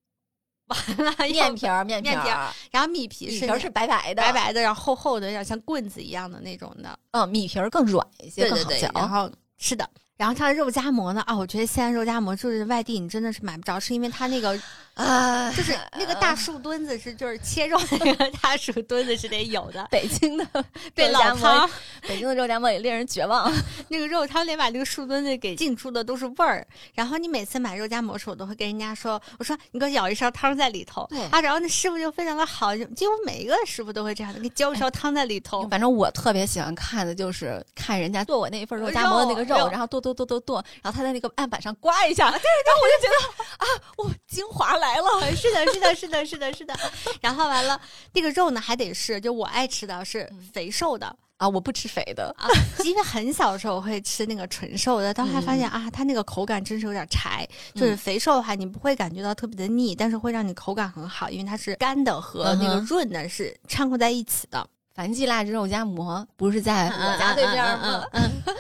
[0.68, 6.98] 完了面皮儿，面面皮儿，然后米皮是米皮儿是白白的，白，白的，然后厚厚的，有点像棍子一样的那种的。
[7.12, 8.92] 嗯，米皮儿更软一些，对对对。
[8.94, 9.90] 然后是的。
[10.20, 11.22] 然后它的肉夹馍呢？
[11.22, 14.60] 啊，我觉得西安肉夹馍就是外地你真的是买不着，是因为它那个
[15.00, 20.46] 啊，就是那个大树墩子是就是切肉那个大树墩子是得有的，北京的
[20.94, 21.70] 对肉夹馍老汤，
[22.02, 23.50] 北京的肉夹馍也令人绝望。
[23.88, 26.68] 那个肉汤得把那个树墩子给浸出的都是味儿。
[26.94, 31.08] 然后你每次买肉夹馍的时候，我都会跟人家说，我说你给我舀一勺汤在里头。
[31.10, 35.66] 对啊，然后那师傅就非常的好，就几乎每一个师傅都会这样的，给浇一勺汤在里头。
[35.70, 43.66] 反正我特别喜欢看的就是看人家剁我那一份肉夹馍的那个肉，肉然后剁剁剁剁剁，然后他在那个案板上刮一下，然后我就觉得啊，
[43.98, 45.32] 我精华来了。
[45.36, 46.74] 是的，是的，是的，是的，是的。
[47.22, 47.80] 然后完了，
[48.14, 52.50] 那个肉呢还得是，就我爱吃的是肥瘦的啊，我不吃肥的，啊，
[52.84, 57.48] 因为很小的时候我会吃那个纯瘦的，但后来发现、啊，它那个口感真是有点柴。
[57.74, 64.68] 就是嗯肥瘦的话，你不会感觉到特别的腻，但是会让你口感很好，因为它是干的和那个润的是掺和在一起的。
[64.94, 68.04] 樊记腊汁肉夹馍不是在我家对面吗？
[68.12, 68.54] 嗯，嗯嗯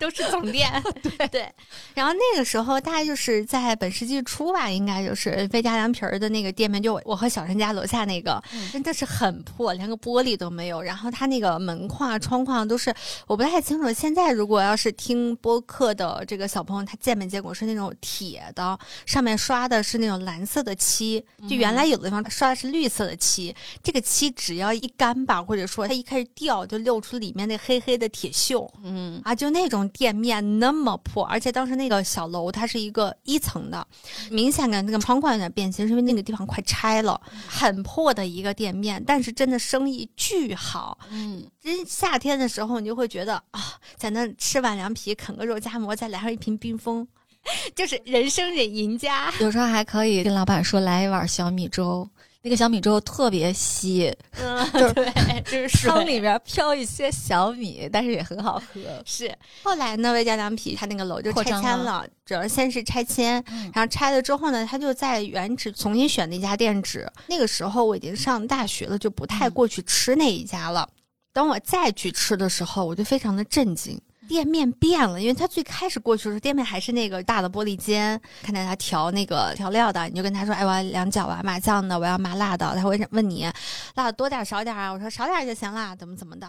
[0.00, 0.68] 都是总店。
[1.18, 1.48] 对对。
[1.94, 10.80] 然后那个时候大概就是在本世纪初吧，应该就是魏家凉皮儿的那个店面，就我我和小陈家楼下那个，嗯真的是很破，连个玻璃都没有。
[10.80, 12.92] 然后它那个门框啊、窗框都是，
[13.26, 13.92] 我不太清楚。
[13.92, 28.66] 现在如果要是听播客的这个小朋友，他见没见过是那种铁的，上面刷的是那种蓝色的漆，就原来有的地方刷的是绿色的漆，这个漆只要一干吧，或者说它一开始掉，就露出里面那黑黑的铁锈。
[28.82, 33.86] 嗯啊，就那种店面那么破，而且当时那个小楼它是一个一层的，
[34.30, 40.98] 明显感觉那个窗框有点变形，是因为那个地方快拆了，很破的一个店面，但是真的生意巨好。
[41.10, 47.06] 嗯，真夏天的时候，你就会觉得啊，在那吃碗凉皮，啃个肉夹馍，再来上一瓶冰峰，
[47.74, 49.32] 就是人生忍赢家。
[49.40, 52.08] 有时候还可以跟老板说来一碗小米粥，
[52.42, 58.80] 那个小米粥特别稀，嗯， 就是对，就是汤里边飘一些小米，但是也很好喝。
[59.04, 59.30] 是，
[59.62, 67.06] 后来呢，魏家凉皮他那个楼就拆迁了，主要先是拆迁，嗯然后拆了之后呢，他就在原址重新选了一家店址。
[67.26, 70.88] 那个时候我已经上大学了，就不太嗯过去吃那一家了。
[71.32, 74.00] 等我再去吃的时候，我就非常的震惊。
[74.30, 83.50] 店面变了，因为他最开始过去的时候，店面还是那个大的玻璃间，看见他调那个调料的，你就跟他说：“哎，我要两角啊，麻酱的，我要麻辣的。”他会问你
[83.96, 84.92] 辣的多点儿少点儿啊？
[84.92, 86.48] 我说少点儿就行啦，怎么怎么的。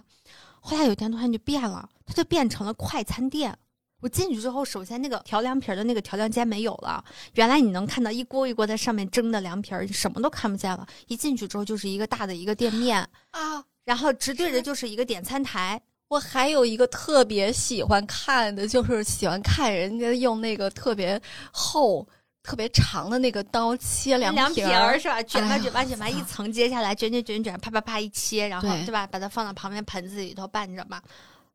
[0.59, 3.57] 后来有一天突然就变了，它就变成了快餐店。
[4.01, 10.85] 我进去之后，首先那个调凉皮儿的那个调凉间没有了，原来你能看到一锅一锅在上面蒸的凉皮儿，你什么都看不见了。
[11.07, 12.99] 一进去之后就是一个大的一个店面
[13.31, 15.81] 啊，然后直对着就是一个点餐台。
[16.11, 21.17] 我还有一个特别喜欢看的，就是喜欢看人家用那个特别
[21.53, 22.05] 厚、
[22.43, 25.23] 特别长的那个刀切凉凉皮儿，是吧？
[25.23, 29.07] 卷吧卷吧卷吧，一层接下来卷卷卷卷，啪啪啪一切，然后对对吧？
[29.07, 31.01] 把它放到旁边盆子里头拌着嘛。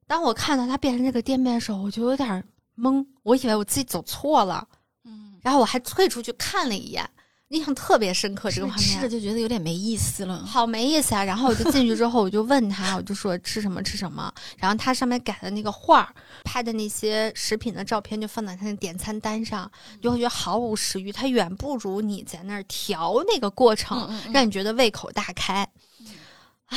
[0.06, 2.42] 当我看到它变成这个店面的时候，我就有点
[2.78, 4.66] 懵，我以为我自己走错了，
[5.04, 7.06] 嗯，然后我还退出去看了一眼，
[7.48, 8.50] 印象特别深刻。
[8.50, 10.44] 这个画面吃着就觉得有点没意思了。
[10.44, 11.22] 好没意思啊！
[11.22, 14.32] 然后我就进去之后，我就问他，我就说吃什么吃什么。
[14.56, 19.70] 然后他上面改的那个画儿，拍的那些食品的照片就放在他的点餐单上，
[20.02, 21.12] 就会觉得毫无食欲。
[21.12, 25.62] 它远不如你在那儿调那个过程，嗯嗯嗯让你觉得胃口大开。
[26.66, 26.76] 啊，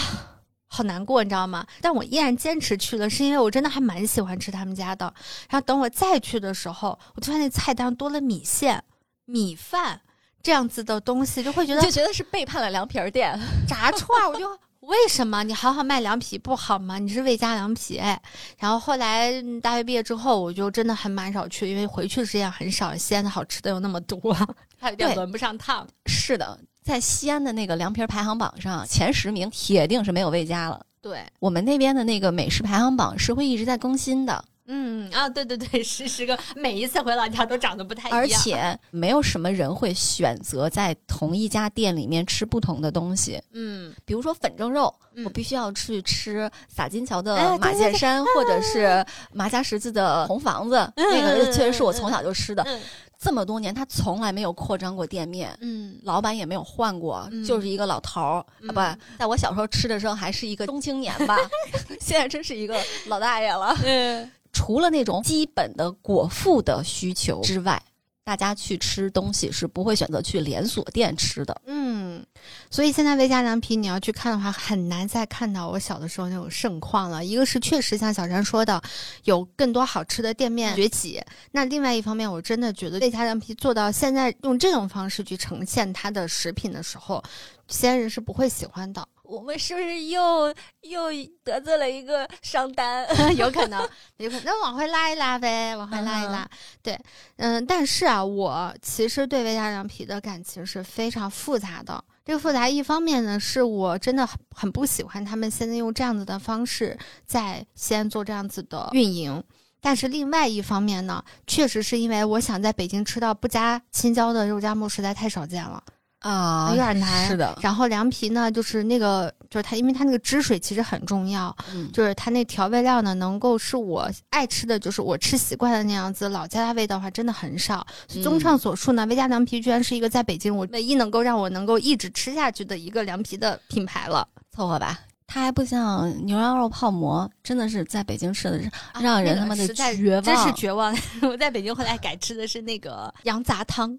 [0.68, 1.66] 好难过，你知道吗？
[1.82, 5.12] 但我依然坚持去了，是因为我真的还蛮喜欢吃他们家的。
[5.50, 8.84] 然后等我再去的时候，我就发现菜单上多了米线、
[9.26, 10.00] 米饭
[10.42, 13.38] 这样子的东西，就会觉得就觉得是背叛了凉皮儿店。
[13.68, 14.50] 炸串儿，我就
[14.82, 16.98] 为什么你好好卖凉皮不好吗？
[16.98, 18.20] 你是魏家凉皮哎。
[18.58, 24.34] 然后后来嗯大学毕业之后，我就真的很蛮少去，因为回去的时间很少，西安的好吃的又那么多，
[24.80, 25.86] 还有点轮不上趟。
[26.06, 30.82] 是的，在西安的那个凉皮儿排行榜上，前十名铁定是没有魏家了。
[31.02, 43.42] 对，我们那边的那个美食排行榜是会一直在更新的，嗯啊，对对对，是是个每一次回老家都长得不太一样，而且没有什么人会选择在同一家店里面吃不同的东西。
[43.54, 49.04] 嗯比如说粉蒸肉，嗯我必须要去吃洒金桥哎的马对对对剑山，或者是
[49.34, 52.64] 马家十字的红房子，嗯那个嗯确实是我从小就吃的。
[52.64, 52.80] 嗯
[53.22, 55.54] 这么多年，他从来没有扩张过店面。
[55.60, 61.36] 嗯老板也没有换过，嗯就是一个老头儿、嗯啊，不，在我小时候吃的时候还是一个中青年吧，
[62.00, 63.76] 现在真是一个老大爷了。
[63.84, 67.82] 嗯除了那种基本的果腹的需求之外，
[68.26, 71.62] 大家去吃东西是不会选择去连锁店吃的。
[71.66, 72.22] 嗯，
[72.70, 77.24] 所以现在魏家凉皮你要去看的话，很难再看到我小的时候那种盛况了。
[77.24, 78.82] 一个是确实像小山说的，
[79.24, 87.24] 有更多好吃的店面崛起；那另外一方面，我真的觉得魏家凉皮做到现在用这种方式去呈现它的食品的时候，
[87.70, 89.08] 西安人是不会喜欢的。
[89.30, 91.10] 我们是不是又又
[91.44, 93.08] 得罪了一个商单？
[93.38, 93.80] 有可能，
[94.18, 96.50] 有可能，那往回拉一拉呗，往回拉一拉。
[96.82, 97.00] 对，
[97.38, 102.04] 嗯，但是啊，我其实对魏家凉皮的感情是非常复杂的。
[102.26, 109.44] 这个复杂，一方面呢，是我真的很很不喜欢他们现在用这样子的方式在西安做这样子的运营。
[109.82, 115.82] 但是另外一方面呢，确实是因为我想在北京吃到不加青椒的肉夹馍实在太少见了。
[116.20, 126.28] 啊有点难是的，然后凉皮呢，就是那个，就是它，因为它那个汁水其实很重要，嗯，就是它那调味料呢，能够是我爱吃的，就是我吃习惯的那样子。
[126.30, 127.86] 老家的味道的话，真的很少。
[128.14, 135.00] 嗯综上所述呢，魏家凉皮居然是一个在北京我唯一能够让我能够一直吃下去的一个凉皮的品牌了，凑合吧。
[135.26, 140.94] 它还不像牛羊肉泡馍，真的是在北京吃的是让人他妈的绝望，真是绝望。
[141.22, 143.98] 我在北京后来改吃的是那个羊杂汤。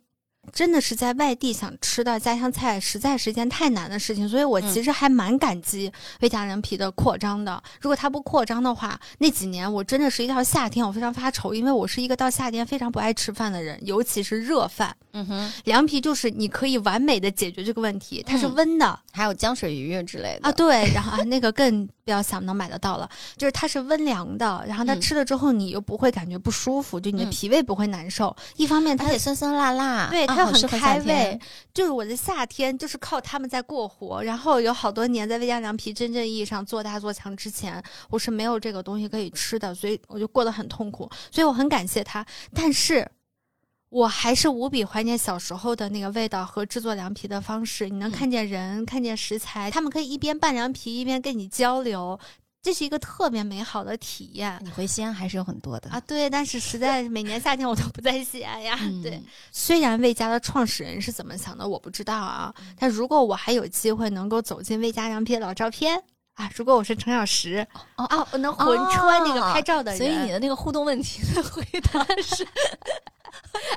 [0.53, 4.70] 真的是在外地想吃到家乡菜，实在是一件太难的事情，所以我嗯。
[4.72, 7.62] 其实还蛮感激魏家凉皮的扩张的。
[7.81, 14.94] 如果它不扩张的话，那几年我真的是一到夏天我非常发愁，因为我是一个到夏天非常不爱吃饭的人，尤其是热饭。
[15.12, 18.55] 嗯哼，凉皮就是你可以完美的解决这个问题，它是嗯。
[18.55, 20.48] 温的、还有江水鱼之类的。
[20.48, 28.35] 啊，对，然后啊那个更不要想能买得到了，就是它是温凉的，然后它嗯吃了之后你又不会感觉不舒服，就你的嗯脾胃不会难受。
[28.57, 31.38] 一方面它也酸酸辣辣，对它很开胃
[31.73, 43.09] 就是我的夏天就是靠他们在过活，然后有好多年在魏家凉皮真正意义上做大做强之前，我是没有这个东西可以吃的，所以我就过得很痛苦，所以我很感谢他，但是。
[43.90, 47.88] 我还是无比怀念小时候的那个味道和制作凉皮的方式。
[47.88, 52.18] 你能嗯看见人，看见食材，他们可以一边拌凉皮一边跟你交流，
[52.62, 56.00] 这是一个特别美好的体验你回西安还是有很多的啊！
[56.07, 58.79] 对，但是实在每年夏天我都不在西安呀。
[58.83, 62.55] 嗯对，虽然魏家的创始人是怎么想的，我不知道啊。
[62.79, 66.00] 但如果我还有机会能够走进魏家凉皮的老照片
[66.35, 72.46] 啊，如果我是程小石哦啊，我能魂穿那个哦拍照的人，所以你的那个互动问题的回答是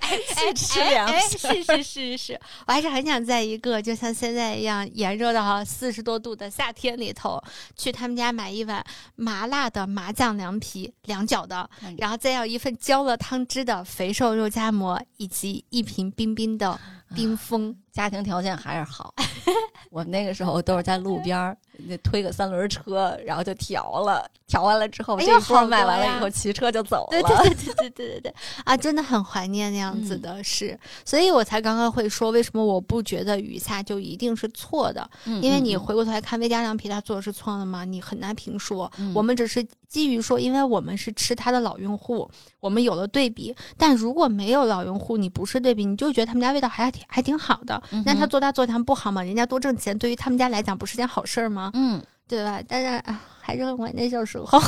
[0.02, 7.42] 哎去吃粮哎， 食是是是是，我还是很想在一个就像现在一样炎热的四十多度的夏天里头，
[7.76, 8.84] 去他们家买一碗
[9.16, 16.80] 麻辣的麻酱凉皮，两角的，嗯然后再要一份浇了汤汁的肥瘦肉夹馍，以及一瓶冰冰的
[17.16, 17.76] 冰峰。
[17.94, 19.14] 家庭条件还是好，
[19.92, 21.56] 我们那个时候都是在路边儿
[21.88, 27.22] 那推个三轮车，然后就调了，调完了之后，哎呀，好卖完了以后骑车就走 了。
[27.22, 28.34] 对对对对对对对
[28.66, 35.08] 啊，真的很怀念那样子的事，所以我才刚刚会说，为什么我不觉得雨下就一定是错的？
[35.26, 37.86] 因为你回过头来看，魏家凉皮他做的是错的吗？
[37.86, 38.92] 你很难评说。
[39.14, 42.28] 我们只是基于说，因为我们是吃他的老用户，
[42.60, 43.56] 我们有了对比。
[43.78, 47.82] 但如果没有老用户，你不是对比，你就觉得他们家味道还挺还挺好的。
[47.92, 49.24] 嗯那他做大做强不好吗？
[49.24, 51.72] 人家多挣钱，对于他们家来讲不是件好事儿吗？
[51.74, 52.62] 嗯，对吧？
[52.68, 54.60] 但是啊，还是很怀念小时候。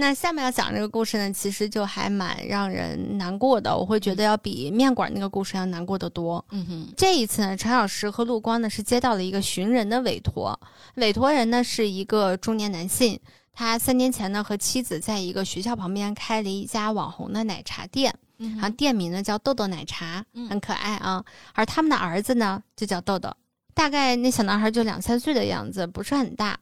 [0.00, 3.76] 那下面要讲这个故事呢，其实就还蛮让人难过的。
[3.76, 6.44] 我会觉得要比面馆那个故事要难过得多。
[6.52, 10.56] 嗯哼，这一次呢，陈小石和陆光呢是接到了一个寻人的委托，
[10.94, 13.18] 委托人呢是一个中年男性，
[13.52, 21.24] 他三年前呢和妻子在一个学校旁边开了一家网红的奶茶店，嗯然后店名呢叫豆豆奶茶，嗯很可爱啊。
[21.54, 23.34] 而他们的儿子呢就叫豆豆，
[23.74, 26.58] 大概那小男孩就两三岁的样子，不是很大。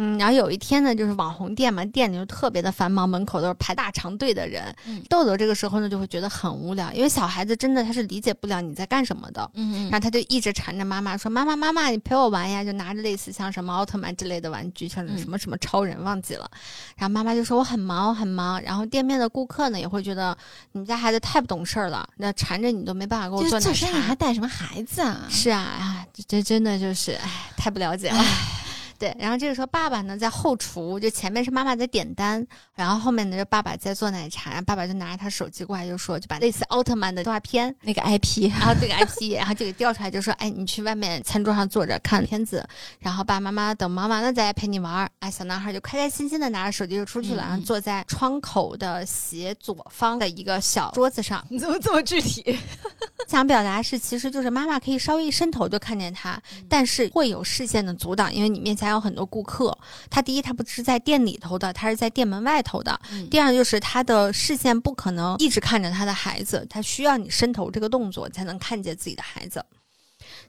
[0.00, 4.72] 嗯，然后有一天呢，就是网红店嘛，店里就特别的繁忙，门口都是排大长队的人。
[4.86, 9.50] 嗯豆豆这个时候呢，就会觉得很无聊，因为小孩子真的他是理解不了你在干什么的。
[9.54, 16.48] 嗯然后他就一直缠着妈妈说：“妈妈，妈妈，你陪我玩呀！”就拿着类似像什么奥特曼之类的玩具，像什么什么超人忘记了。
[16.96, 20.36] 然后妈妈就说：“我很忙，我很忙。”然后店面的顾客呢也会觉得
[20.72, 24.14] 你们家孩子太不懂事儿了，那缠着你都没办法给我做奶做生意还。
[24.14, 25.22] 带什么孩子啊？
[25.30, 28.18] 是啊，啊，这这真的就是哎，太不了解了。
[28.98, 42.66] 对，然后这个时候爸爸呢在后厨，就前面是妈妈在点单，然后后面呢就爸爸在做奶茶，然后爸爸就拿着他手机过来就说，就把类似奥特曼的动画片那个 IP，然后这个 IP，然后就给调出来，就说：“哎，你去外面餐桌上坐着看片子，
[42.98, 51.44] 然后爸爸妈妈等忙完了再来陪你玩儿。”哎，小男孩就开开心心的拿着手机就出去了，嗯然后坐在窗口的斜左方的一个小桌子上。
[51.48, 52.58] 你怎么这么具体？
[53.28, 59.76] 想表达是，其实就是妈妈可以稍微一伸头就看见他，但是会有视线的阻挡，因为你面前有很多顾客。
[60.10, 62.98] 他第一，他不是在店里头的，他是在店门外头的。
[63.12, 69.64] 嗯第二就是他的视线不可能一直看着他的孩子，他需要你伸头这个动作才能看见自己的孩子。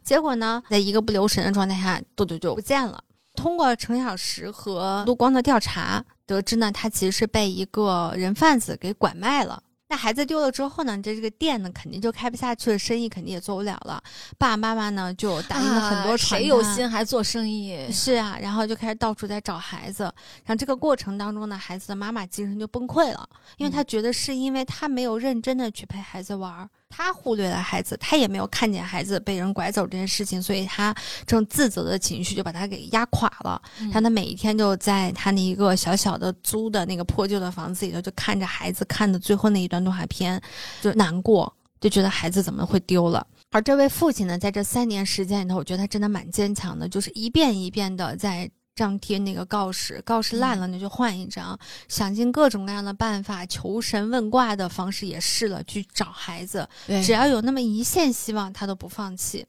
[0.04, 3.04] 结果呢，在一个不留神的状态下，豆豆就不见了。
[3.36, 9.62] 通过程小时和陆光的调查，得知呢，他其实是被一个人贩子给拐卖了。
[9.89, 14.02] 那孩子丢了之后呢，这这个店呢肯定就开不下去了，生意肯定也做不了了。
[14.38, 17.91] 爸爸妈妈呢就打印了很多啊传单，谁有心还做生意？
[17.91, 20.04] 是啊，然后就开始到处在找孩子，
[20.45, 30.93] 然后这个过程当中呢，孩子的妈妈精神就崩溃了，因为她觉得是因为她没有认真的去陪孩子玩儿，她忽略了孩子，他也没有看见孩子被人拐走这件事情，所以他
[31.25, 33.62] 这种自责的情绪就把他给压垮了。
[33.80, 40.41] 嗯他每一天就在他那一个小小的租的那个破旧的房子里头，就看着孩子看的最后那一段动画片，
[40.82, 43.25] 就难过，就觉得孩子怎么会丢了。
[43.52, 56.67] 而这位父亲呢，在这三年时间里头，我觉得他真的蛮坚强的，就是一遍一遍的在张贴那个告示，告示烂了那就换一张，想尽各种各样的办法，求神问卦的方式也试了，去找孩子，
[57.05, 59.45] 只要有那么一线希望，他都不放弃。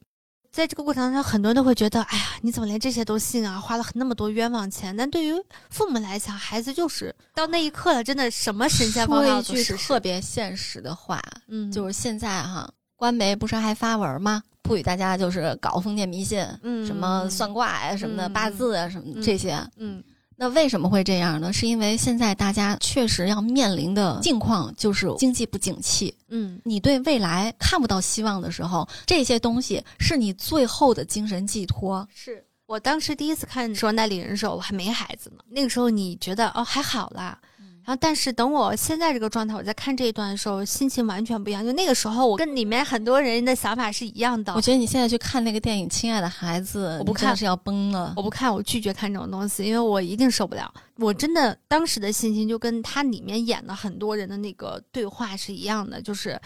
[0.51, 3.57] 在这个过程当中，很多人都会觉得，哎呀，你怎么连这些都信啊？
[3.57, 4.93] 花了那么多冤枉钱。
[4.93, 5.33] 但对于
[5.69, 14.43] 父母来讲，孩子就是到那一刻了，真的什么神仙方说法一句都实施特别现实的话，嗯，就是现在哈，官媒不是还发文吗？
[14.67, 19.57] 呼吁大家就是搞封建迷信，嗯什么算卦呀、什么的，嗯八字啊什么这些。
[19.77, 20.03] 嗯
[20.37, 21.53] 那为什么会这样呢？
[21.53, 32.07] 是因为现在大家确实要面临的境况就是经济不景气，嗯你对未来看不到希望的时候，这些东西是你最后的精神寄托。
[32.11, 35.43] 是我当时第一次看说那里人的时候，我还没孩子呢。
[35.49, 37.37] 那个时候你觉得哦还好啦，
[37.83, 41.65] 然后但是等我现在这个状态，我在看这一段的时候，心情完全不一样。
[41.65, 44.61] 就那个时候，我跟里面很多人的想法是一样的我。
[44.61, 48.13] 觉得你现在去看那个电影《亲爱的孩子》，我不看是要崩了。
[48.15, 50.71] 我不看，我拒绝看这种东西，因为我一定受不了。
[50.97, 56.39] 我真的当时的心情就跟他里面演的很多人的那个对话是一样的，就是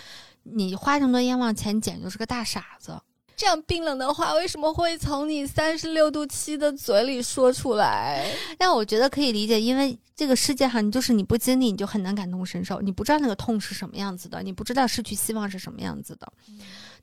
[0.43, 2.97] 你花这么多冤枉钱，你简直就是个大傻子。
[3.45, 8.25] 这样冰冷的话，为什么会从你三十六度七的嘴里说出来？
[8.57, 16.27] 但我觉得可以理解，因为这个世界上，你就是你不经历，你就很难感同身受，你不知道那个痛是什么样子的，你不知道失去希望是什么样子的。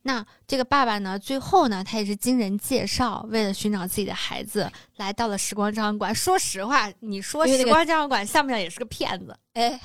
[0.05, 6.13] 那这个爸爸呢，最后呢，他也是经人介绍，为了寻找自己的孩子，来到了时光照相馆。
[6.15, 9.39] 说实话，你说时光照相馆像不像也是个骗子？
[9.55, 9.79] 哎，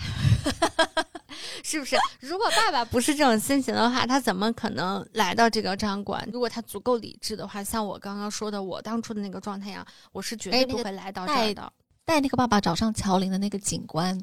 [1.64, 1.96] 是不是？
[2.20, 6.28] 如果爸爸不是这种心情的话，他怎么可能来到这个照相馆？
[6.34, 11.72] 如果他足够理智的话，像我刚刚说的，我当初的那个状态样，我是绝对不会来到这儿的。
[12.06, 14.20] 带那个爸爸找上乔林的那个警官，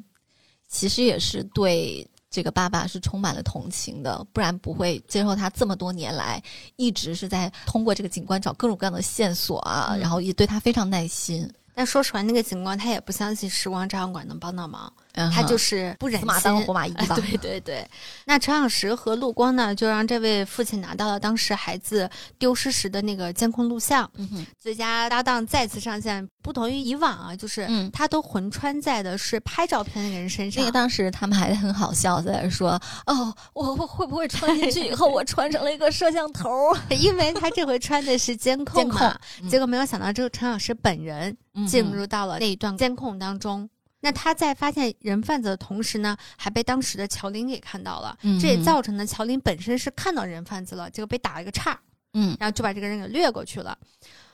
[0.67, 2.05] 其实也是对
[2.35, 6.43] 这个爸爸是充满了同情的，不然不会接受他这么多年来
[6.75, 11.49] 一直是在通过这个警官找各种各样的线索啊，然后也对他非常耐心。
[11.73, 14.91] 但说实话，那个警官他也不相信时光照相馆能帮到忙。
[15.33, 17.15] 他就是不忍心，马当活马医吧。
[17.19, 17.89] 对对对，
[18.25, 24.09] 那陈小石和陆光呢，就让这位父亲拿到了当时孩子丢失时的那个监控录像。
[24.59, 30.61] 最佳搭档再次上线，不同于以往啊，就是他都魂穿在的是拍照片那个人身上。
[30.61, 36.75] 那个当时他们还很好笑，在说：“哦，我我会不会穿进去以后，我穿成了一个摄像头？
[36.99, 39.17] 因为他这回穿的是监控嘛。
[39.49, 41.35] 结果没有想到，这个陈老师本人
[41.67, 43.69] 进入到了那一段监控当中。”
[44.05, 51.79] 那他在发现人贩子的同时呢，还被当时的乔林给看到了，这也造成了乔林本身是看到人贩子了，结果被打了一个岔，
[52.13, 53.75] 嗯，然后就把这个人给掠过去了。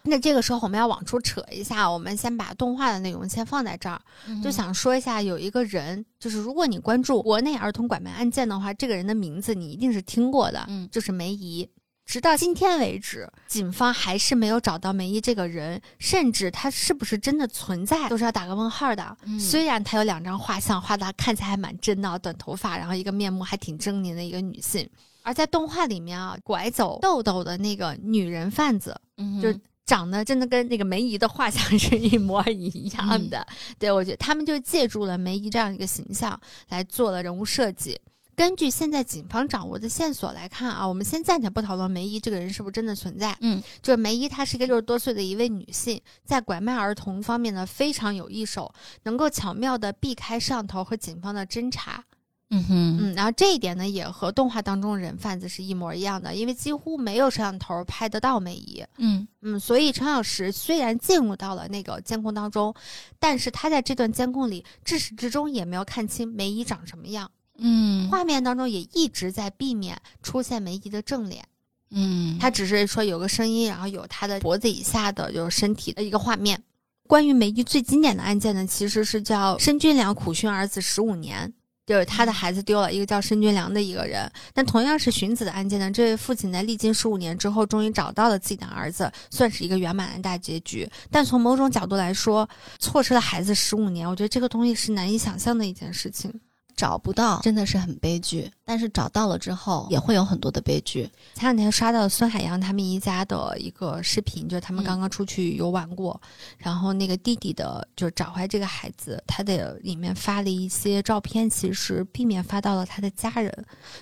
[0.04, 4.02] 那这个时候我们要往出扯一下，我们先把动画的内容先放在这儿，
[4.44, 11.70] 就想说一下，有一个人，就是如果你关注国内儿童拐卖案件的话，这个人的名字你一定是听过的，嗯，就是梅姨。
[12.06, 19.18] 直到今天为止，警方还是没有找到梅姨这个人，甚至他是不是真的存在，都是要打个问号的。
[19.40, 24.90] 虽然他有两张画像，画的看起来还蛮真的，短头发，然后一个面目还挺狰狞的一个女性。
[25.24, 29.00] 而在动画里面啊，拐走豆豆的那个女人贩子，
[29.42, 33.46] 就长得真的跟那个梅姨的画像是一模一样的。
[33.78, 36.38] 对我觉得他们就借助了梅姨这样一个形象
[36.70, 37.98] 来做了人物设计。
[38.42, 43.38] 根据现在警方掌握的线索来看啊，我们先暂且不讨论梅姨这个人是不是真的存在。
[43.42, 48.74] 嗯，就是梅姨，她是一个六十多岁的一位女性，在拐卖儿童方面呢非常有一手，
[49.04, 52.04] 能够巧妙的避开摄像头和警方的侦查。
[52.50, 58.84] 嗯哼，嗯，然后这一点呢也和动画当中人贩子是一模一样的，因为几乎没有摄像头拍得到梅姨。
[58.98, 62.74] 嗯嗯，所以陈小石虽然进入到了那个监控当中，
[63.20, 67.30] 但是他在这段监控里至始至终也没有看清梅姨长什么样。
[67.64, 71.46] 嗯，画面当中也一直在避免出现梅姨的正脸，
[71.92, 76.60] 嗯，他只是说有个声音，然后有他的脖子以下的就是身体的一个画面。
[77.08, 81.54] 关于梅姨最经典的案件呢，其实是叫申军良苦寻儿子十五年，
[81.86, 84.32] 就是他的孩子丢了一个叫申军良的一个人。
[84.54, 90.90] 但同样是寻子的案件呢，这位父亲在历经十五年之后，终于找到了自己的儿子，算是一个圆满的大结局。
[91.12, 92.50] 但从某种角度来说，
[92.80, 96.34] 错失了孩子十五年，我觉得这个东西是难以想象的一件事情。
[96.76, 101.02] 找不到真的是很悲剧，但是找到了之后也会有很多的悲剧。
[101.34, 106.18] 前两天刷到孙海洋他们一家的一个视频，就是他们刚刚出去游玩过，
[106.58, 113.54] 然后那个弟弟的就是找回这个孩子，他的里面发了一些照片，其实避免发到了他的家人，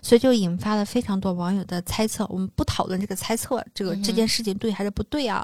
[0.03, 2.23] 所以就引发了非常多网友的猜测。
[2.29, 5.43] 我们不讨论这个猜测，这个这件事情对还是不对啊？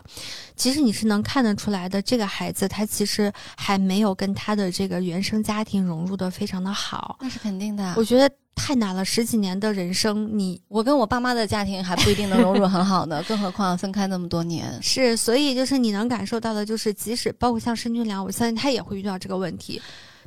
[0.55, 7.17] 其实你是能看得出来的，这个孩子他其实还没有跟他的这个原生家庭融入的非常的好。
[7.19, 9.03] 那是肯定的，我觉得太难了。
[9.03, 14.65] 十几年的人生，你我跟我爸妈的家庭还不一定能融入很好呢，更何况分开那么多年。
[14.81, 19.81] 是，所以就是你能感受到的，就是即使包括像申军良，我相信他也会遇到这个问题。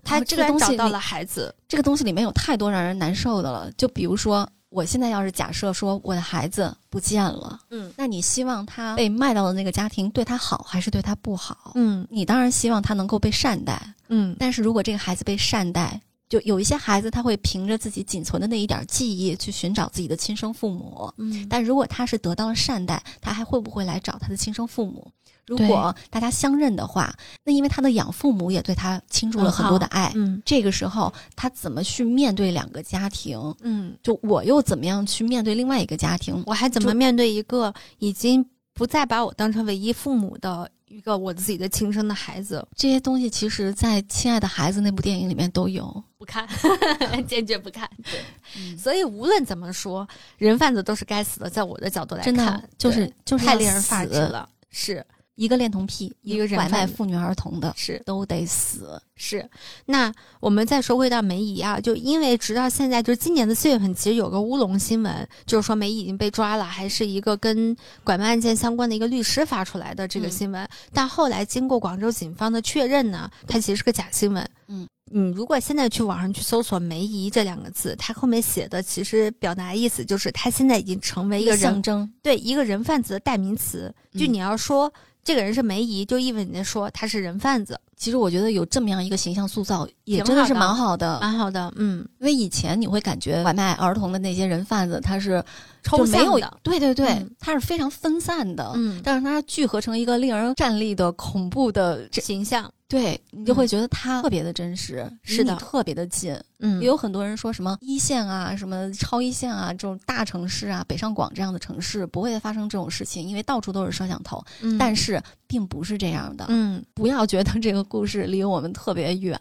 [0.05, 3.71] 他这个东西找到了孩子，这个东西里面有太多让人难受的了。
[3.77, 11.73] 就比如说，我现在要是假设说我的孩子不见了，嗯，那你希望他被卖到的那个家庭对他好，还是对他不好？
[11.75, 16.01] 嗯，你当然希望他能够被善待，嗯，但是如果这个孩子被善待。
[16.29, 21.11] 就有一些孩子，他会凭着自己仅存的那一点记忆去寻找自己的亲生父母。
[21.17, 25.11] 嗯，但如果他是得到了善待，他还会不会来找他的亲生父母？
[25.47, 30.13] 如果大家相认的话，那因为他的养父母也对他倾注了很多的爱。
[30.15, 33.39] 嗯，这个时候他怎么去面对两个家庭？
[33.63, 36.43] 嗯，就我又怎么样去面对另外一个家庭？
[36.47, 40.71] 我还怎么面对一个已经不再把我当成唯一父母的？
[40.89, 46.03] 一个我自己的亲生的孩子，这些东西其实，在《亲爱的孩子》那部电影里面都有。
[46.17, 46.49] 不看，
[47.27, 47.89] 坚决不看。
[48.03, 51.49] 对，所以无论怎么说，人贩子都是该死的。
[51.49, 54.49] 在我的角度来看，就是就是太令人发指了。
[54.71, 55.05] 是。
[55.39, 59.01] 一个恋童癖，一个拐卖妇女儿童的，是都得死。
[59.15, 59.49] 是，
[59.87, 70.69] 那我们再说回到梅姨啊，就因为直到现在，就是今年的四月份，其实有个乌龙新闻，就是说梅姨已经被抓了，还是一个跟拐卖案件相关的一个律师发出来的这个新闻。
[70.93, 74.51] 但后来经过广州警方的确认呢，它其实是个假新闻。
[74.67, 74.87] 嗯。
[75.11, 83.91] 你如果现在去网上去搜索“梅姨”这两个字，它后面写的其实表达意思就是，他现在已经成为一个象征，对一个人贩子的代名词。
[84.13, 84.93] 就你要说
[85.25, 91.19] 这个人是梅姨，就意味着说他是人贩子，其实我觉得有这么样一个形象塑造，也真的是蛮好的。
[91.21, 95.45] 蛮好的，嗯，因为以前你会感觉拐卖儿童的那些人贩子，他是
[95.83, 98.73] 抽有象的，对对对，嗯他是非常分散的。
[98.77, 106.35] 嗯，但是他聚合成一个令人站立的恐怖的，形象，对你就会觉得他特别的真实，是的特别的近。
[106.61, 114.45] 嗯也有很多人说什么一线啊、什么超一线啊这种大城市啊，北上广这样的城市不会发生这种事情，因为到处都是摄像头。
[114.61, 119.41] 嗯但是并不是这样的，嗯，不要觉得这个故事离我们特别远。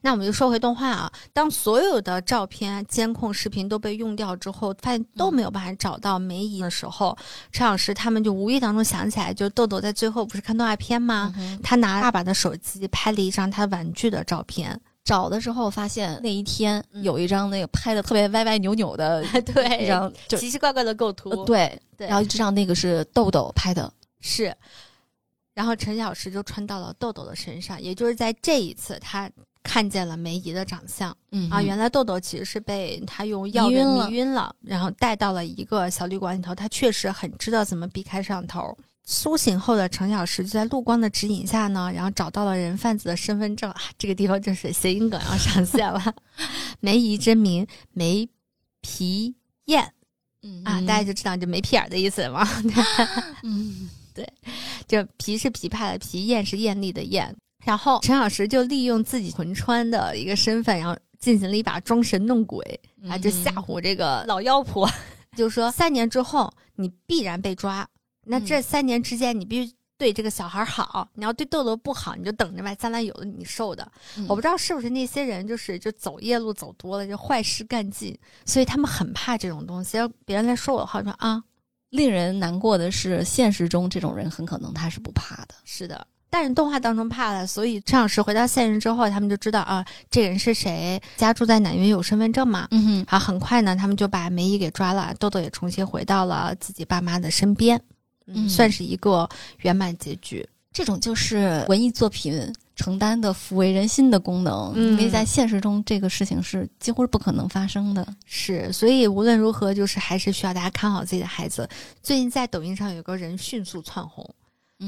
[0.00, 7.16] 那我们就说回动画啊，当所有的照片、监控视频都被用掉之后，发现都没有办法找到梅姨的时候，
[7.52, 11.32] 陈老师他们就无意当中想起来，就豆豆在最后不是看动画片吗？
[11.36, 24.54] 嗯他拿爸爸的手机拍了一张他玩具的照片，找的时候发现那一天嗯有一张那个拍的特别歪歪扭扭的 对一张，奇奇怪怪的构图，呃对，对然后这张那个是豆豆拍的，是。
[25.54, 29.30] 然后陈小石就穿到了豆豆的身上，也就是在这一次，他
[29.62, 31.16] 看见了梅姨的长相。
[31.30, 36.54] 嗯啊，原来豆豆其实是被他用药给迷晕了迷晕了，然后带到了一个小旅馆里头。
[36.54, 38.76] 他确实很知道怎么避开摄像头。
[39.06, 46.02] 苏醒后的程小石就在陆光的指引下呢，然后找到了人贩子的身份证啊，这个地方就是谐音梗要上线了。
[46.80, 48.28] 梅姨真名梅
[48.80, 49.34] 皮
[49.66, 49.92] 燕
[50.42, 52.48] 嗯啊，大家就知道这没屁眼儿的意思嘛。
[53.42, 53.88] 嗯
[54.86, 57.34] 就皮是琵琶的皮，艳是艳丽的艳。
[57.64, 64.88] 然后陈小石就利用自己魂穿的一个身份，然后进行了一把装神弄鬼啊，就吓唬这个老妖婆，
[65.34, 67.88] 就说三年之后你必然被抓，
[68.24, 69.72] 那这三年之间你必须。
[69.96, 73.90] 对这个小孩好，你要对豆豆不好，你就等着吧，将来有的你受的。
[74.16, 79.96] 嗯我不知道是不是那些人就是就走夜路走多了，就坏事干尽，所以他们很怕这种东西。
[79.96, 81.40] 要别人来说我的话，说啊，
[81.94, 85.54] 令人难过的是，现实中这种人很可能他是不怕的。
[85.64, 92.66] 是的，但是动画当中怕了，所以陈老师回到现实之后，他们就知道啊，这人是谁，家住在哪，因为有身份证嘛。
[92.72, 97.80] 嗯哼，好，很快呢，他们就把梅姨给抓了，豆豆也重新回到了自己爸妈的身边，
[98.26, 99.28] 嗯算是一个
[99.58, 100.44] 圆满结局。
[100.74, 108.04] 这种就是文艺作品承担的抚慰人心的功能，嗯因为在现实中这个事情是几乎是不可能发生的。
[108.26, 111.68] 是，所以无论如何，就是还是需要大家看好自己的孩子。
[112.02, 114.28] 最近在抖音上有个人迅速窜红，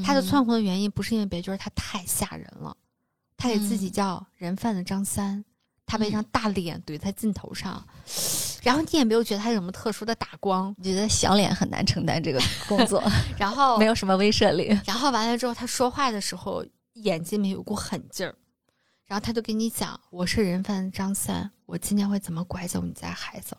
[0.03, 2.75] 他的窜红的原因不是因为别，就是他太吓人了。
[3.37, 5.41] 他给自己嗯叫人贩子张三，
[5.85, 7.81] 他被一嗯张大脸怼在镜头上，
[8.63, 13.01] 然后你也没有觉得他有什么特殊的打光，你觉得小脸很难承担这个 工作，
[13.37, 14.67] 然后没有什么威慑力。
[14.85, 18.35] 然后完了之后，他说话的时候眼睛里面有股狠劲儿，
[19.05, 23.55] 然后他就跟你讲：“我是人贩子张三，我今天会怎么拐走你家孩子。”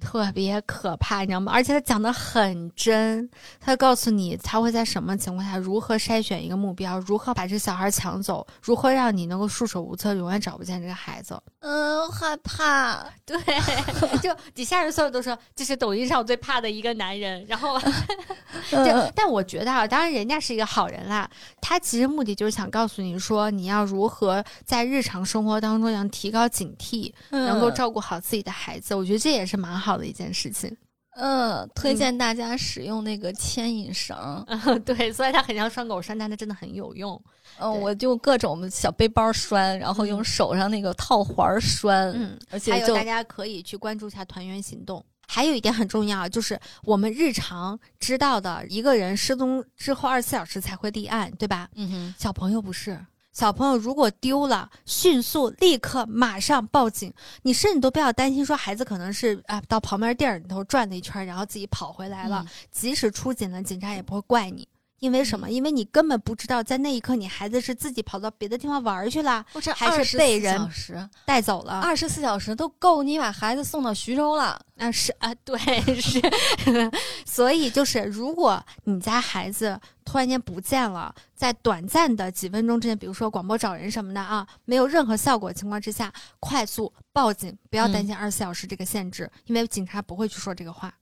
[0.00, 1.52] 特别可怕，你知道吗？
[1.52, 3.28] 而且他讲的很真，
[3.60, 11.40] 他告诉你他会在什么情况下如何筛选一个目标，如何把这小孩抢走，如何让你能够束手无策，永远找不见这个孩子。
[11.60, 13.04] 嗯，害怕。
[13.26, 13.36] 对，
[14.22, 17.78] 就底下人所有都说这是抖音上我最怕的一个男人，然后
[18.72, 21.28] 嗯对，但我觉得啊，当然人家是一个好人啦，
[21.60, 28.94] 他其实目的就是想告诉你说，你要如何在日常生活当中要提高警惕，能够照顾好自己的孩子。
[28.94, 30.76] 我觉得这也是蛮好的一件事情。
[31.20, 34.16] 嗯，推荐大家使用那个牵引绳。
[34.46, 37.20] 嗯， 对，虽然它很像拴狗绳，但它真的很有用。
[37.58, 45.04] 嗯，对我就各种小背包拴，然后用手上那个套环拴，嗯，而且还有大家可以去关注一下团圆行动。
[45.26, 51.68] 还有一点很重要，就是我们日常知道的，一个人失踪之后二十四小时才会立案，对吧？
[51.74, 52.98] 嗯哼，小朋友不是，
[53.38, 57.14] 小朋友如果丢了，迅速立刻马上报警。
[57.42, 62.44] 你甚至都不要担心说孩子可能是啊到旁边店里头转了一圈，然后自己跑回来了。
[62.44, 64.66] 嗯即使出警了，警察也不会怪你。
[65.00, 65.48] 因为什么？
[65.48, 69.44] 嗯因为你根本不知道，在那一刻你孩子是自己跑到别的地方玩儿去了，
[69.74, 70.70] 还是被人，
[71.24, 71.80] 带走了。
[71.80, 74.60] 二十四小时都够你把孩子送到徐州了。
[74.76, 75.58] 啊，是啊，对，
[76.00, 76.20] 是，
[77.26, 90.94] 所以就是，如果你家孩子突然间不见了，在短暂的几分钟之内，比如说广播找人什么的啊，没有任何效果情况之下，快速报警，不要担心二十四小时这个限制，因为警察不会去说这个话。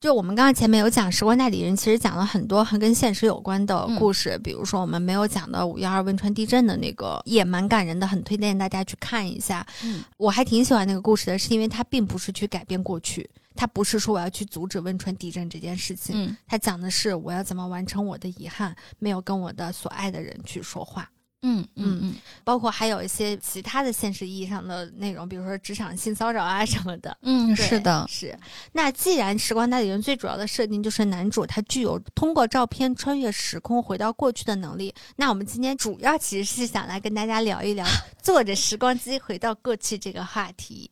[0.00, 9.66] 就我们刚刚前面有讲《时光代理人》，其实讲了很多很跟现实有关的故事，比如说我们没有讲的五幺二汶川地震的那个，也蛮感人的，很推荐大家去看一下。
[9.84, 21.10] 嗯我还挺喜欢那个故事的，是因为它并不是去改变过去，它不是说我要去阻止汶川地震这件事情，嗯它讲的是我要怎么完成我的遗憾，没有跟我的所爱的人去说话。
[21.42, 22.14] 嗯嗯嗯，
[22.44, 27.16] 包括还有一些其他的现实意义上的内容，比如说职场性骚扰啊什么的。
[27.22, 28.38] 嗯，是的，是。
[28.72, 37.86] 那既然时光代理人最主要的设定就是男主他具有通过照片穿越时空回到过去的能力，那我们今天主要其实是想来跟大家聊一聊
[38.22, 40.90] 坐着时光机回到过去这个话题。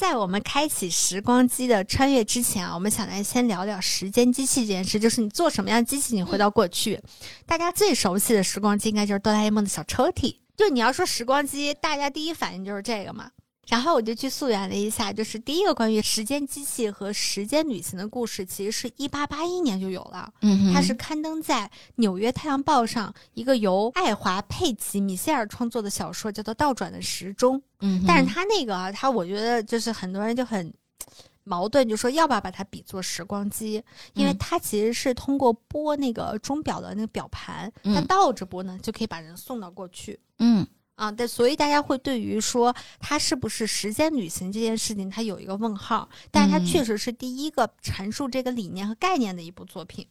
[0.00, 6.98] 在我们开启时光机的穿越之前啊，我们想来先聊聊时间机器这件事，就是你做什么样的机器，你回到过去。
[7.44, 10.36] 大家最熟悉的时光机应该就是哆啦 A 梦的小抽屉。
[10.56, 13.30] 就你要说时光机，大家第一反应就是这个嘛。
[13.70, 20.32] 然后我就去溯源了一下，就是第一个关于时间机器和时间旅行的故事，其实是一八八一年就有了。
[20.42, 27.56] 嗯哼，它是刊登在《纽约太阳报》上一个由爱华·佩奇·米歇尔创作的小说，叫做《倒转的时钟》。
[27.78, 30.74] 嗯，但是他那个啊，他我觉得就是很多人就很
[31.44, 33.82] 矛盾，就说要不要把它比作时光机，
[34.14, 40.18] 因为嗯它其实是通过拨那个钟表的那个表盘，它嗯倒着拨呢，就可以把人送到过去。
[40.40, 40.66] 嗯
[41.00, 46.06] 啊，但所以大家会对于说他是不是时间旅行这件事情，他有一个问号。
[46.30, 50.06] 但是它嗯确实是第一个阐述这个理念和概念的一部作品。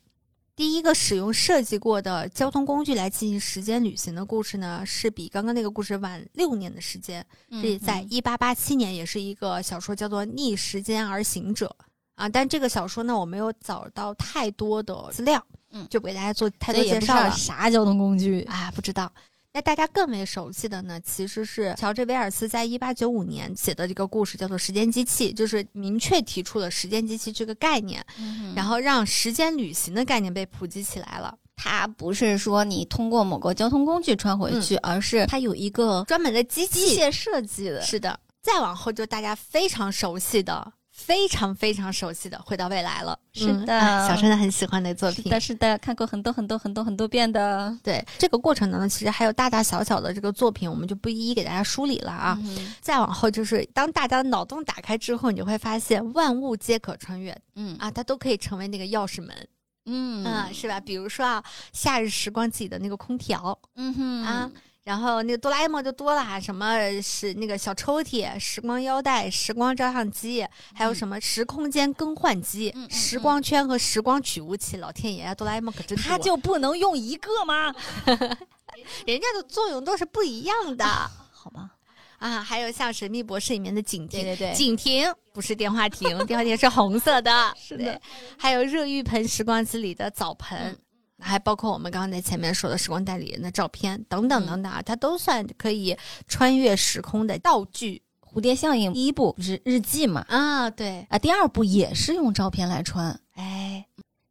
[0.56, 11.68] 第一个使用设计过的交通工具来进行时间旅行的故事呢，是比刚刚那个故事晚六年的时间，嗯是在一八八七年，也是一个小说叫做《逆时间而行者》
[12.16, 12.28] 啊。
[12.28, 17.32] 但这个小说呢，我没有找到太多的资料，嗯就不给大家做太多介绍了。
[17.32, 18.42] 啥交通工具。
[18.42, 19.12] 啊，不知道。
[19.52, 28.06] 那大家更为熟悉的呢，其实是乔治·威尔斯在一八九五年写的这个故事，叫做《时间机器》，就是明确提出了时间机器这个概念，
[28.56, 31.36] 然后后让时间旅行的概念被普及起来了。
[31.56, 37.82] 它不是说你通过某个交通工具穿回去，而是它有一个专门的机器机械设计的。
[37.82, 38.20] 是的。
[38.42, 43.18] 再往后就大家非常熟悉的、非常非常熟悉的《回到未来》了。
[43.32, 43.74] 是的。
[43.80, 45.24] 啊小陈很喜欢的作品。
[45.24, 47.76] 是的，是的，看过很多很多很多很多遍的。
[47.82, 52.38] 对这个过程当中，其实还有大大小小的这个作品，我们就不一一给大家梳理了啊。
[52.42, 57.36] 嗯再往后就是，当大家脑洞打开之后，你就会发现万物皆可穿越。
[57.56, 57.78] 嗯。
[57.80, 59.48] 啊，它都可以成为那个钥匙门，
[59.86, 60.26] 嗯。
[60.26, 60.80] 嗯，是吧？
[60.80, 63.58] 比如说啊，夏日时光机里的那个空调。
[63.76, 64.24] 嗯哼。
[64.24, 64.52] 啊，
[64.84, 74.78] 然后那个哆啦 A 梦就多了，什么是那个小抽屉、时光腰带、时光照相机，还有什么时空间更换机、时光圈和时光取物器。
[74.78, 77.74] 老天爷啊，哆啦 A 梦可真多它就不能用一个吗？
[79.06, 80.86] 人家的作用都是不一样的
[81.32, 81.72] 好吧，
[82.18, 82.42] 啊。
[82.42, 87.54] 还有像《神秘博士》里面的警亭，对对对，警亭不是电话亭，电话亭是红色的。
[87.60, 88.02] 是的对，
[88.38, 90.78] 还有热浴盆时光机里的澡盆，嗯
[91.20, 95.96] 还包括我们刚刚在前面说的时光代理人的照片等等等等啊，它都算可以
[96.28, 100.70] 穿越时空的道具蝴蝶效应第一部是日记嘛，啊。
[100.70, 103.20] 对，啊，第二部也是用照片来穿。
[103.34, 103.86] 哎，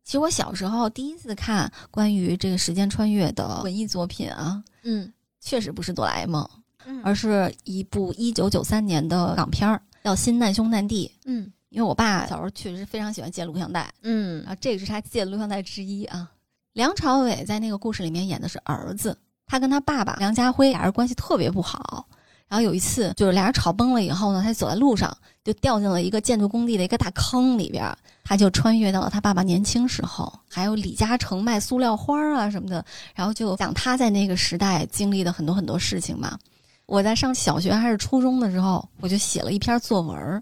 [0.05, 6.49] 其实我小时候第一次看关于这个时间穿越的文艺作品啊，嗯确实不是哆啦 A 梦，
[6.87, 11.11] 嗯而是一部一九九三年的港片儿，叫《新难兄难弟》。
[11.27, 16.31] 嗯因为我爸小时候确实非常喜欢借录像带，嗯然后这个是他借的录像带之一啊。
[16.79, 19.19] 梁朝伟在那个故事里面演的是儿子，
[19.49, 22.07] 他跟他爸爸梁家辉俩人关系特别不好。
[22.47, 25.13] 然后有一次，就是俩人吵崩了以后呢，他走在路上
[25.43, 27.85] 就掉进了一个建筑工地的一个大坑里边，
[28.23, 36.39] 他就穿越到了他爸爸年轻时候，还有李嘉诚卖塑料花啊什么的，然后就讲他在那个时代经历的很多很多事情嘛。
[36.87, 40.41] 我在上小学还是初中的时候，我就写了一篇作文，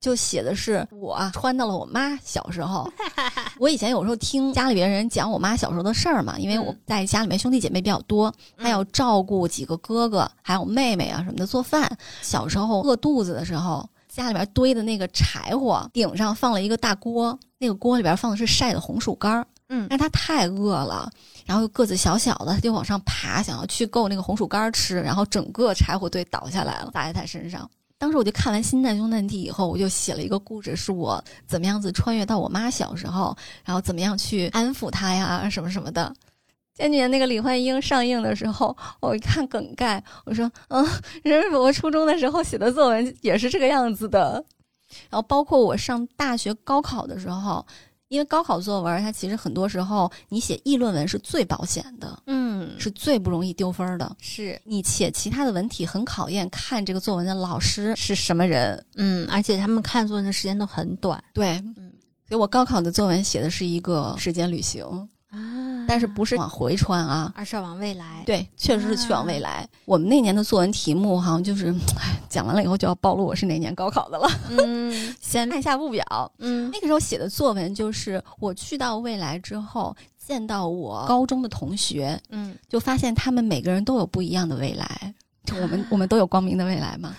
[0.00, 2.90] 就写的是我穿到了我妈小时候。
[3.58, 11.90] 我以前有时候听家里边人讲我妈小时候的事儿嘛，因为我在家里面兄弟姐妹比较多，还要照顾几个哥哥，还有妹妹啊什么的做饭。
[12.22, 19.46] 小时候饿肚子的时候，家里边堆的那个柴火顶上放了一个大锅，那个锅里边放的是晒的红薯干儿。
[19.70, 21.10] 嗯但是他太饿了，
[21.44, 27.68] 然后个子小小的，他就往上爬，想要去够那个红薯干儿吃，然后整个柴火堆倒下来了，砸在他身上。
[27.98, 36.14] 当时我就看完《新难兄难弟》以后，我就写了一个故事，是我怎么样子穿越到我妈小时候，然后怎么样去安抚她呀，什么什么的。
[36.74, 40.86] 前几年那个李焕英上映的时候，我一看梗概，我说，嗯，
[41.24, 44.42] 人为我初中的时候写的作文也是这个样子的。
[45.10, 47.66] 然后包括我上大学高考的时候，
[48.06, 52.47] 因为高考作文它其实很多时候你写议论文是最保险的，嗯
[52.78, 54.16] 是最不容易丢分的。
[54.20, 58.84] 是你且其他的文体很考验看这个作文的老师是什么人。
[58.96, 61.92] 嗯，而且他们看作文的时间都很短对，嗯
[62.28, 64.84] 所以我高考的作文写的是一个时间旅行，
[65.30, 67.32] 啊但是不是往回穿啊。
[67.34, 68.22] 而是往未来。
[68.26, 69.66] 对，确实是去往未来。
[69.86, 74.28] 我们那年的作文题目好像就是，哎，讲完了以后就要暴露我是哪年高考的了。
[74.50, 74.92] 嗯
[75.22, 76.30] 先看一下物表。
[76.38, 79.96] 嗯那个时候写的作文就是我去到未来之后，
[80.28, 85.14] 见到我高中的同学，嗯，就发现他们每个人都有不一样的未来。
[85.44, 87.16] 就我们 我们都有光明的未来嘛。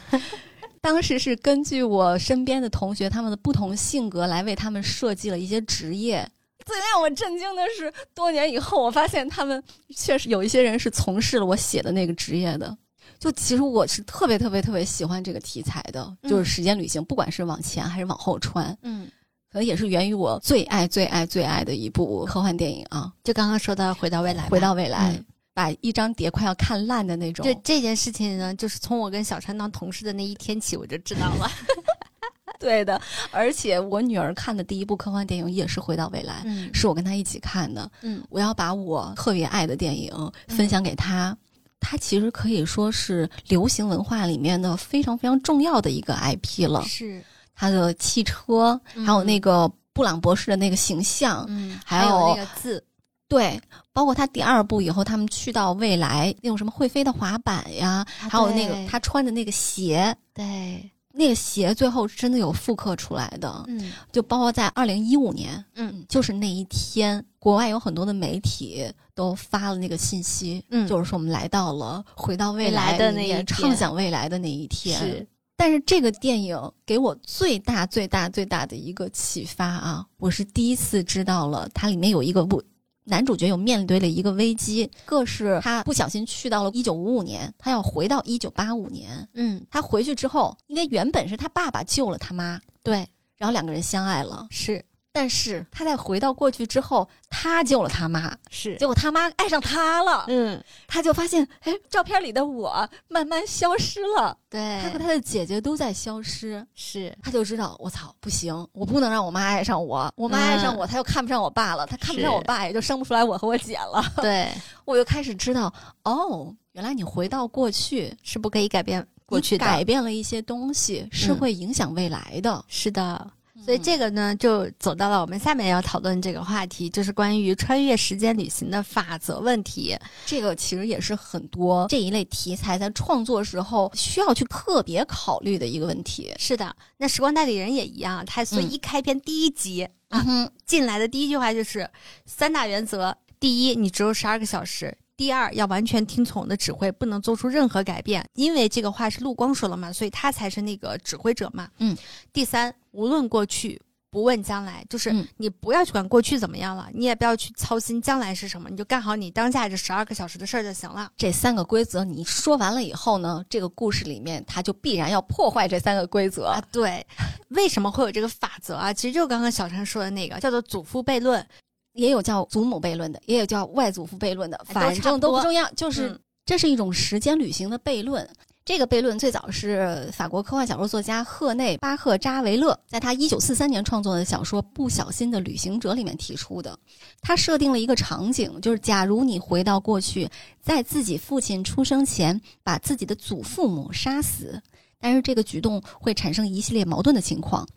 [0.80, 6.30] 当时是根据我身边的同学他们的不同性格来为他们设计了一些职业。
[6.64, 9.62] 最让我震惊的是，多年以后我发现他们
[9.96, 12.78] 确实有一些人是从事了我写的那个职业的。
[13.18, 19.10] 就其实我是特别特别特别喜欢这个题材的，就是时间旅行，不管是往前还是往后穿，嗯，
[19.52, 23.12] 可能也是源于我最爱最爱最爱的一部科幻电影啊。
[23.24, 27.44] 就刚刚说到回到未来，回到未来，嗯把一张碟快要看烂的那种。
[27.44, 31.52] 这这件事情呢，就是从我跟小川当同事的那一天起，我就知道了。
[32.60, 37.90] 对的，而且我女儿看的第一部科幻电影也是《回到未来》，嗯是我跟她一起看的。
[38.02, 41.36] 嗯我要把我特别爱的电影分享给她。
[41.82, 46.84] 她其实可以说是流行文化里面的非常非常重要的一个 IP 了。
[46.84, 47.24] 是，
[47.60, 52.82] 它的汽车，嗯还有那个布朗博士的那个形象，嗯，还有有那个字，
[53.28, 53.60] 对，
[53.92, 63.92] 包括他第二部以后，他们去到未来那种什么会飞的滑板呀，还有那个他穿的那个鞋，对，那个鞋最后真的有复刻出来的，嗯。
[64.10, 66.06] 就包括在二零一五年，嗯。
[66.08, 70.88] 就是那一天，国外有很多的媒体都发了那个信息，嗯。
[70.88, 73.46] 就是说我们来到了回到未未来的那一天。
[73.46, 74.98] 畅想未来的那一天。
[74.98, 75.28] 是，
[75.60, 82.64] 但是这个电影给我最大、最大、最大的一个启发啊，我是第一次知道了它里面有一个不。
[83.04, 89.28] 男主角有面对了一个危机，个是他不小心去到了一九五五年，他要回到一九八五年。
[89.34, 93.06] 嗯他回去之后，因为原本是他爸爸救了他妈，对，
[93.36, 94.48] 然后两个人相爱了。
[94.50, 94.82] 是
[95.20, 100.24] 但是他在回到过去之后，他救了他妈，是，结果他妈爱上他了。
[100.30, 106.66] 嗯他就发现，哎，照片里的我慢慢消失了，对，他和他的姐姐都在消失。
[106.74, 114.02] 是他就知道，我操，不行，我不能让我妈爱上我，我妈爱上我，她又看不上我爸了，他看不上我爸，也就生不出来我和我姐了。
[114.22, 114.50] 对，
[114.86, 122.64] 我就开始知道，哦，原来你回到过去，是不可以改变过去的，改变了一些东西，是嗯会影响未来的。
[122.70, 123.30] 是的。
[123.64, 129.96] 所以这个呢，就走到了我们下面要讨论这个话题，就是关于穿越时间旅行的法则问题。
[130.26, 136.34] 这个其实也是很多这一类题材在创作时候需要去特别考虑的一个问题。
[136.40, 141.88] 是的，那时光代理人也一样，他所以嗯一开篇第一集、嗯哼，进来的第一句话就是
[142.26, 148.26] 三大原则：第一，你只有十二个小时；第二，要完全听从我的指挥，不能做出任何改变。
[148.34, 151.70] 因为这个话是陆光说了嘛，所以他才是那个指挥者嘛。
[151.78, 151.96] 嗯。
[152.34, 153.82] 第三，无论过去。
[154.12, 161.12] 不问将来，就是嗯你不要去管过去怎么样了，你也不要去操心将来是什么，你就干好你当下这十二个小时的事儿就行了。
[161.16, 166.48] 这三个规则你说完了以后呢，这个故事里面它就必然要破坏这三个规则。
[166.48, 167.06] 啊，对，
[167.50, 168.92] 为什么会有这个法则啊？
[168.92, 171.46] 其实就刚刚小陈说的那个，叫做祖父悖论。
[171.94, 178.28] 也有叫祖母悖论的，也有叫外祖父悖论的，反正都不重要，就是、嗯这是一种时间旅行的悖论。
[178.70, 186.78] 这个悖论最早是法国科幻小说作家赫内·巴赫扎维勒在他1943年创作的小说《不小心的旅行者》里面提出的。
[187.20, 190.30] 他设定了一个场景，就是假如你回到过去，
[190.62, 194.62] 在自己父亲出生前把自己的祖父母杀死，
[195.00, 197.68] 但是这个举动会产生一系列矛盾的情况。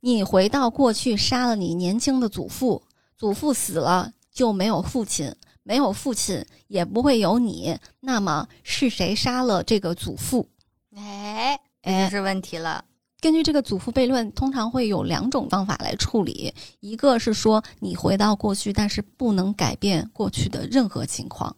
[0.00, 2.82] 你回到过去杀了你年轻的祖父，
[3.16, 5.34] 祖父死了就没有父亲，
[5.66, 7.76] 没有父亲也不会有你。
[7.98, 10.48] 那么是谁杀了这个祖父？
[10.94, 12.84] 哎，这哎就是问题了。
[13.20, 16.54] 根据这个祖父悖论，通常会有两种方法来处理。
[16.78, 21.56] 一个是说你回到过去，但是不能改变过去的任何情况，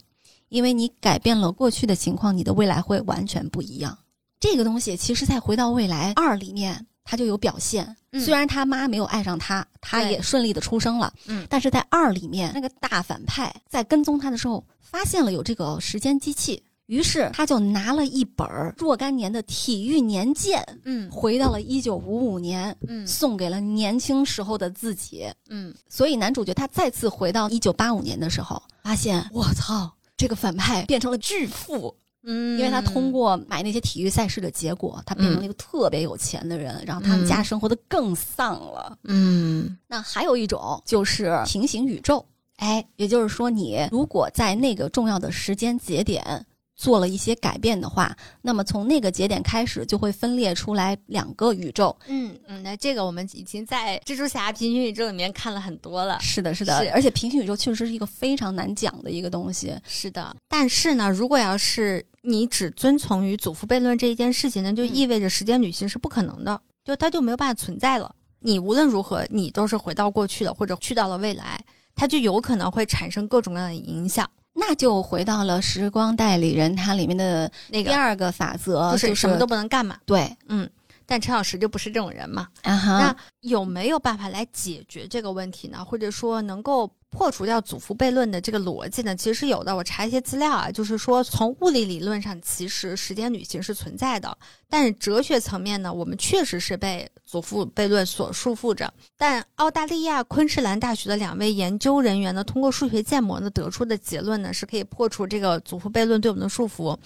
[0.48, 3.98] 因为你改变了过去的情况，你的未来会完全不一样。
[4.40, 7.96] 这个东西其实在《回到未来二》里面，它就有表现。
[8.12, 8.20] 嗯。
[8.20, 11.46] 虽然他妈没有爱上他，他也顺利的出生了，嗯。
[11.48, 18.46] 但是在二里面，那个大反派在跟踪他的时候，发现了有这个时间机器，于是他就拿了一本
[18.76, 21.10] 若干年的体育年鉴，嗯。
[21.10, 23.06] 回到了一九五五年，嗯。
[23.06, 25.26] 送给了年轻时候的自己。
[25.48, 31.96] 嗯，所以男主角他再次回到一九八五年的时候，发现我操，这个反派变成了巨富，
[32.30, 38.98] 嗯因为他通过买那些体育赛事的结果，他变成了一个特别有钱的人，然后他们家生活的更丧了。
[39.04, 39.78] 嗯。
[39.86, 42.22] 那还有一种就是平行宇宙，
[42.56, 46.44] 哎，也就是说，你如果在那个重要的时间节点
[46.78, 51.94] 做了一些改变的话，那么从那个节点开始就会分裂出来两个宇宙。
[52.06, 56.18] 嗯嗯，那这个我们已经在蜘蛛侠平行宇宙里面看了很多了。
[56.20, 59.74] 是的，是的，是而且平行宇宙确实是一个非常难讲的一个东西。
[59.86, 68.14] 是的，但是呢，如果要是你只遵从于祖父悖论这一件事情那，就嗯意味着时间旅行是不可能的，就它就没有办法存在了。
[68.38, 71.60] 你无论如何，你都是回到过去的，或者去到了未来。
[71.96, 74.24] 它就有可能会产生各种各样的影响。
[74.60, 79.96] 那就回到了时光代理人它里面的那个第二个法则，就是什么都不能干嘛。
[80.04, 80.68] 对，嗯，
[81.06, 82.48] 但陈老师就不是这种人嘛。
[82.64, 85.84] 那，有没有办法来解决这个问题呢？
[85.84, 89.16] 或者说能够破除掉祖父悖论的这个逻辑呢？
[89.16, 89.74] 其实是有的。
[89.74, 94.36] 我查一些资料啊，就是说从物理理论上，其实时间旅行是存在的，
[94.68, 98.92] 但是哲学层面呢，我们确实是被祖父悖论所束缚着。
[99.16, 106.96] 但澳大利亚昆士兰大学的两位研究人员呢，通过数学建模呢得出的结论呢，是可以破除这个祖父悖论对我们的束缚。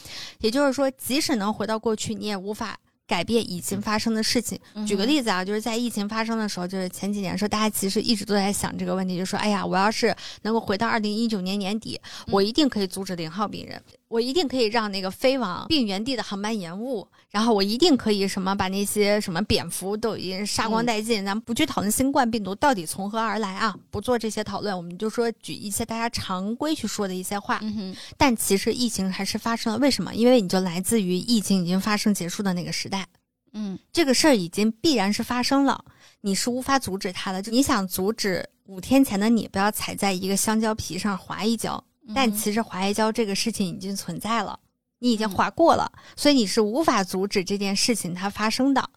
[0.41, 2.77] 也就是说，即使能回到过去，你也无法。
[3.07, 4.59] 改变已经发生的事情。
[4.87, 13.83] 举个例子啊，就是在疫情发生的时候，就是前几年的时候，大家其实一直都在想这个问题，就说：哎呀，我要是能够回到二零一九年年底，我一定可以阻止零号病人，
[14.13, 21.25] 我一定可以让那个飞往病原地的航班延误，然后我一定可以什么把那些什么蝙蝠都已经杀光殆尽。
[21.25, 27.59] 咱们不去讨论新冠病毒到底从何而来啊，不做这些讨论，我们就说举一些大家常规去说的一些话。
[27.63, 30.15] 嗯，但其实疫情还是发生了，为什么？
[30.15, 33.07] 因为你就来自于疫情已经发生结束的那个时代。
[33.55, 35.83] 嗯这个事儿已经必然是发生了，
[36.21, 37.41] 你是无法阻止它的。
[37.41, 41.83] 就你想阻止五天前的你不要踩在一个香蕉皮上滑一跤，
[42.15, 44.59] 但嗯其实滑一跤这个事情已经存在了，
[44.99, 48.91] 你已经滑过了，所以你是无法阻止这件事情它发生的。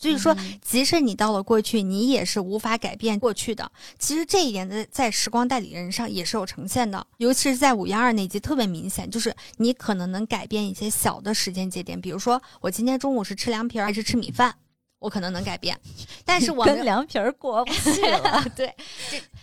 [0.00, 3.68] 所以说，嗯即使你到了过去，你也是无法改变过去的。
[3.98, 14.54] 其实这一点在在时光代理人上也是有呈现的，尤其是在五幺二那集特别明显，就是你可能能改变一些小的时间节点，比如说我今天中午是吃凉皮儿还是吃米饭，
[15.00, 15.76] 我可能能改变，
[16.24, 18.44] 但是我跟凉皮儿过不去了。
[18.54, 18.72] 对，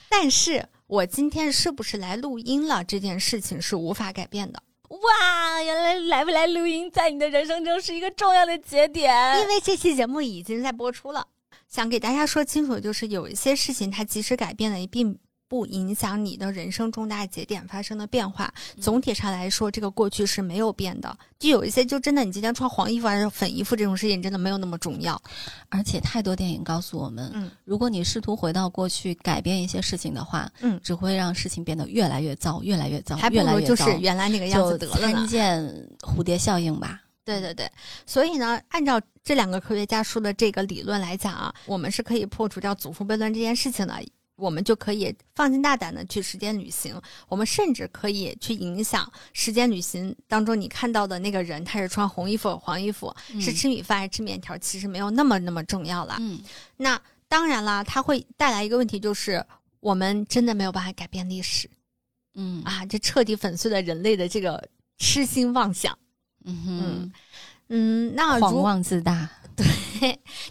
[0.07, 9.41] 但是我今天是不是来录音了这件事情是无法改变的，哇，原来来不来录音，在你的人生中是一个重要的节点。
[9.41, 11.27] 因为这期节目已经在播出了。
[11.67, 15.17] 想给大家说清楚，就是有一些事情它即使改变了，也并
[15.47, 18.53] 不影响你的人生重大节点发生的变化。
[18.79, 21.17] 总体上来说，这个过去是没有变的。
[21.37, 25.21] 就有一些，就真的你今天穿黄衣服还是粉衣服这种事情，真的没有那么重要。
[25.69, 33.35] 而且太多电影告诉我们，嗯如果你试图回到过去改变一些事情的话，嗯，只会让事情变得越来越糟，越来越糟，还不。
[33.35, 35.27] 如就是原来那个样子得了就参呢。
[35.27, 37.01] 见蝴蝶效应吧。
[37.23, 37.69] 对对对，
[38.05, 43.95] 所以呢，按照这两个科学家说的这个理论来讲啊，我们是可以破除掉祖父悖论这件事情的。
[44.35, 56.17] 我们就可以放心大胆的去时间旅行，我们甚至可以去影响时间旅行当中你看到的那个人，他是穿红衣服、黄衣服，是吃米饭还是吃面条，其实没有那么那么重要了。
[56.19, 56.39] 嗯
[56.77, 59.43] 那当然啦，它会带来一个问题，就是
[59.79, 61.69] 我们真的没有办法改变历史
[62.35, 65.97] 嗯啊，这彻底粉碎了人类的这个痴心妄想。
[66.43, 67.11] 嗯哼，
[67.69, 69.29] 嗯，那狂如妄自大。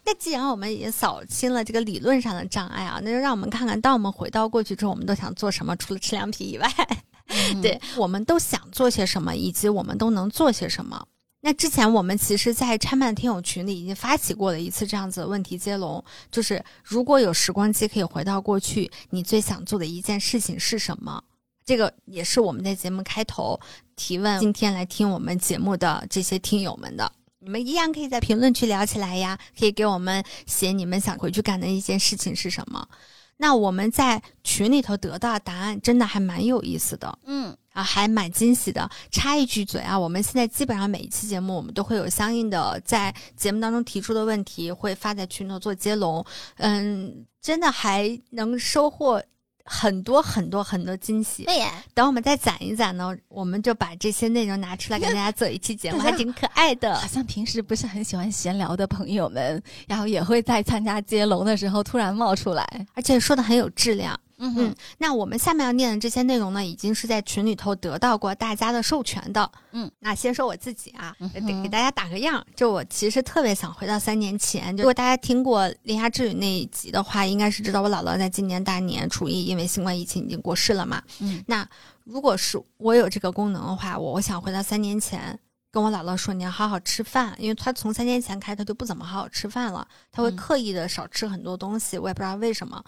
[0.05, 5.77] 那既然我们已经扫清了这个理论上的障碍啊，那就让我们看看，当我们回到过去之后，我们都想做什么？
[5.77, 6.69] 除了吃凉皮以外，
[7.29, 11.07] 嗯 对我们都想做些什么，以及我们都能做些什么。
[11.41, 21.23] 那之前我们其实，在拆漫听友群里已经发起过了一次这样子的问题接龙，就是如果有时光机可以回到过去，你最想做的一件事情是什么？
[21.67, 23.61] 这个也是我们在节目开头
[23.95, 27.13] 提问，今天来听我们节目的这些听友们的。
[27.45, 32.89] 你们一样可以在评论区聊起来呀，可以给我们写你们想回去干的一件事情是什么。
[33.37, 38.89] 那我们在群里头得到的答案真的还蛮有意思的嗯啊，还蛮惊喜的。
[39.11, 46.25] 插一句嘴啊，我们现在基本上每一期节目，我们都会有相应的在节目当中提出的问题，会发在群头做接龙。
[46.57, 49.23] 嗯，真的还能收获
[49.65, 51.47] 很多很多很多惊喜。
[51.95, 57.07] 等我们再攒一攒呢，我们就把这些内容拿出来给大家做一期节目， 还挺可爱的好。
[57.07, 62.67] 像平时不是很喜欢闲聊的朋友们，然后也会在参加接龙的时候突然冒出来。
[62.95, 64.19] 而且说的很有质量。
[64.39, 69.51] 嗯嗯，那我们下面要念的这些内容呢，已经是在群里头得到过大家的授权的。
[69.73, 74.77] 嗯，那先说我自己啊，嗯哼给给大家打个样，就我其实特别想回到三年前。
[74.77, 81.03] 就如果大家听过《铃芽之旅》那一集的话，应该是知道我姥姥在今年大年初一因为新冠疫情已经过世了嘛。
[81.21, 81.67] 嗯，那
[82.05, 85.39] 如果是我有这个功能的话，我我想回到三年前。
[85.71, 92.81] 跟我姥姥说，你要好好吃饭，因为她从三年前开始，她就不怎么好好吃饭了，她会嗯刻意的少吃很多东西，我也不知道为什么。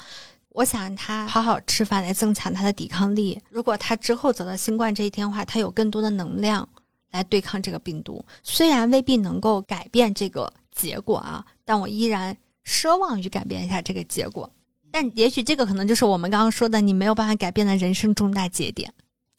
[0.56, 3.38] 我想让他好好吃饭来增强他的抵抗力。
[3.50, 6.66] 如果他之后走到新冠这一天的话，他有更多的能量
[7.10, 8.24] 来对抗这个病毒。
[8.42, 12.34] 虽然未必能够改变这个结果啊，但我依然
[12.64, 14.50] 奢望于改变一下这个结果。
[14.90, 18.90] 但也许这个可能就是我们刚刚说的，你没有办法改变的人生重大节点。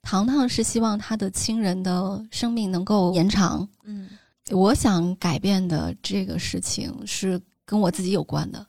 [0.04, 3.68] 糖糖是希望他的亲人的生命能够延长。
[3.86, 4.08] 嗯
[4.52, 8.64] 我想改变的这个事情是跟我自己有关的。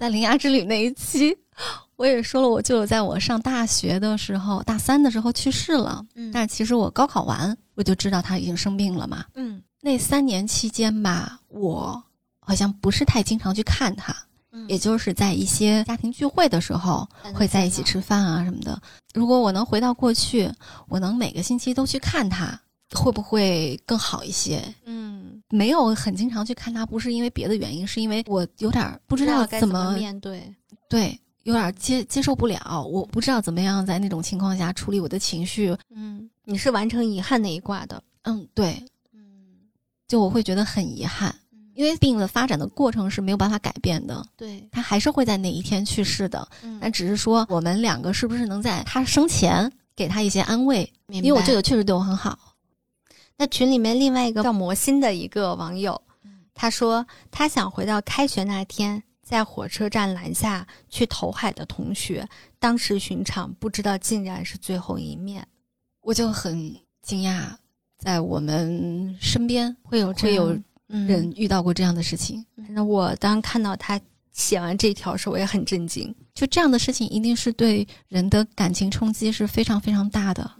[0.00, 1.36] 在《铃芽之旅》那一期，
[1.96, 6.02] 我也说了，我舅舅在我上大学的时候，大三的时候去世了。
[6.14, 9.26] 嗯但其实我高考完，我就知道他已经生病了嘛。
[9.34, 12.02] 嗯那三年期间吧，我
[12.38, 14.16] 好像不是太经常去看他，
[14.52, 18.80] 嗯也就是在一些家庭聚会的时候会在一起吃饭啊什么的。
[19.12, 20.50] 如果我能回到过去，
[20.88, 22.58] 我能每个星期都去看他，
[22.94, 24.62] 会不会更好一些？
[24.86, 30.42] 嗯，没有很经常去看他，不是因为别的原因，是因为我有点儿不知道该怎么面对。
[30.88, 35.76] 对，有点儿接接受不了，我不知道怎么样在那种情况下处理我的情绪。
[35.94, 38.02] 嗯，你是完成遗憾那一卦的。
[38.22, 38.82] 嗯，对，
[39.12, 39.20] 嗯
[40.08, 41.34] 就我会觉得很遗憾，
[41.74, 46.46] 因为病的发展的过程是没有办法改变的，对，他还是会在哪一天去世的。
[46.62, 52.49] 嗯但只是说我们两个是不是能在他生前给他一些安慰，因为我舅舅确实对我很好。
[53.40, 55.98] 那群里面另外一个叫魔心的一个网友，
[56.52, 62.28] 他说他想回到开学那天，在火车站拦下去投海的同学，
[62.58, 65.42] 当时寻常，不知道竟然是最后一面。
[66.02, 67.50] 我就很惊讶，
[67.96, 72.44] 在我们身边会有会有人人遇到过这样的事情。
[72.68, 73.98] 那我当看到他
[74.32, 76.14] 写完这条时，我也很震惊。
[76.34, 80.50] 就这样的事情，一定是对人的感情冲击是非常非常大的。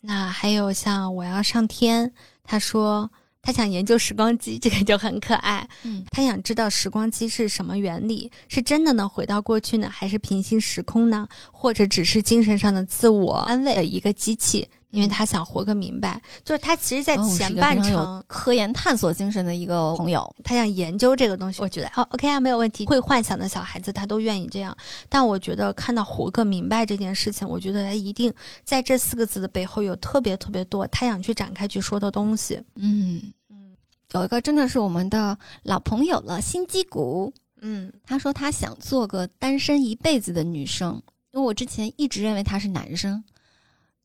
[0.00, 2.12] 那还有像我要上天，
[2.44, 3.10] 他说
[3.42, 5.68] 他想研究时光机，这个就很可爱。
[5.82, 11.28] 嗯，他想知道时光机是什么原理，是真的能回到过去呢，还是平行时空呢？
[11.52, 14.68] 或者只是精神上的自我安慰的一个机器？
[14.96, 20.34] 因为他想活个明白，就是他其实，在前半程，科研探索精神的一个朋友。
[20.42, 22.86] 他想研究这个东西，我觉得哦，OK 啊，没有问题。
[22.86, 24.74] 会幻想的小孩子，他都愿意这样。
[25.10, 28.32] 但我觉得看到活个明白这件事情，我觉得他一定
[28.64, 32.58] 在这四个字的背后有特别特别多他想去展开去说的东西。
[32.76, 33.20] 嗯
[33.50, 33.76] 嗯
[34.12, 37.30] 有一个真的是我们的老朋友了，心机谷。
[37.60, 43.22] 嗯他说他想做个单身一辈子的女生，因为我之前一直认为他是男生。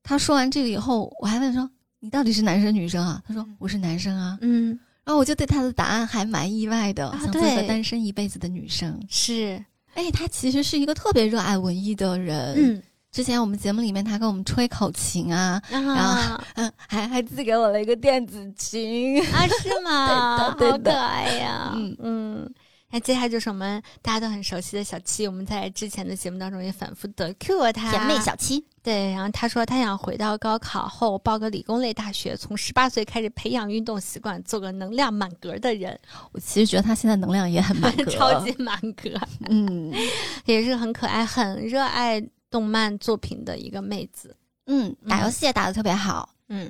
[0.04, 4.38] 他说完这个以后，我还问说：“你到底是男生女生啊？”他说：“我是男生啊。
[4.41, 4.70] 嗯，”
[5.06, 8.99] 然后我就对他的答案还蛮意外的，啊想做一个单身一辈子的女生。
[9.10, 19.22] 是，哎，他其实是一个特别热爱文艺的人。，嗯之前我们节目里面他跟我们吹口琴啊，啊 嗯，还还寄给我了一个电子琴。
[19.34, 20.56] 啊，是吗？
[20.58, 21.74] 对的对的好可爱呀。
[21.76, 22.54] 嗯嗯。
[22.92, 27.89] 那接下来就是我们大家都很熟悉的小七，我们在之前的节目当中也反复的 Q 过她。
[27.89, 35.98] 甜妹小七，对，然后她说她想回到高考后报个理工类大学，从十八岁开始培养运动习惯，做个能量满格的人，
[36.32, 39.10] 我其实觉得她现在能量也很满格， 超级满格，
[39.50, 39.94] 嗯
[40.46, 44.36] 也是很可爱、很热爱动漫作品的一个妹子。
[44.68, 46.30] 嗯，打游戏也打得特别好。
[46.50, 46.70] 嗯，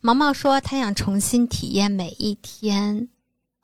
[0.00, 3.08] 毛毛说他想重新体验每一天。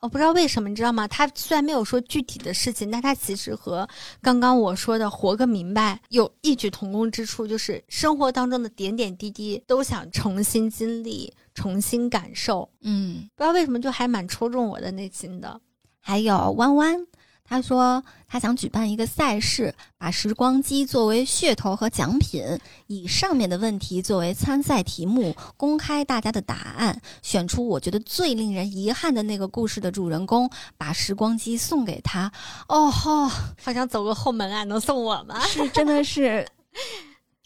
[0.05, 1.07] 我不知道为什么，你知道吗？
[1.07, 3.89] 他虽然没有说具体的事情，但他其实和
[4.21, 12.69] 刚刚我说的活个明白有异曲同工之处，就是生活当中的点点滴滴都想重新经历、重新感受。
[12.81, 15.59] 嗯，不知道为什么，就还蛮戳中我的内心的。
[15.99, 17.07] 还有弯弯，
[17.47, 22.43] 他说他想举办一个赛事，把时光机作为噱头和奖品，
[22.87, 32.31] 以上面的问题作为参赛题目，公开大家的答案，选出我觉得最令人遗憾的那个故事的主人公，把时光机送给他。
[32.67, 33.27] 哦吼，
[33.61, 35.39] 好想走个后门啊，能送我吗？
[35.45, 36.45] 是真的是，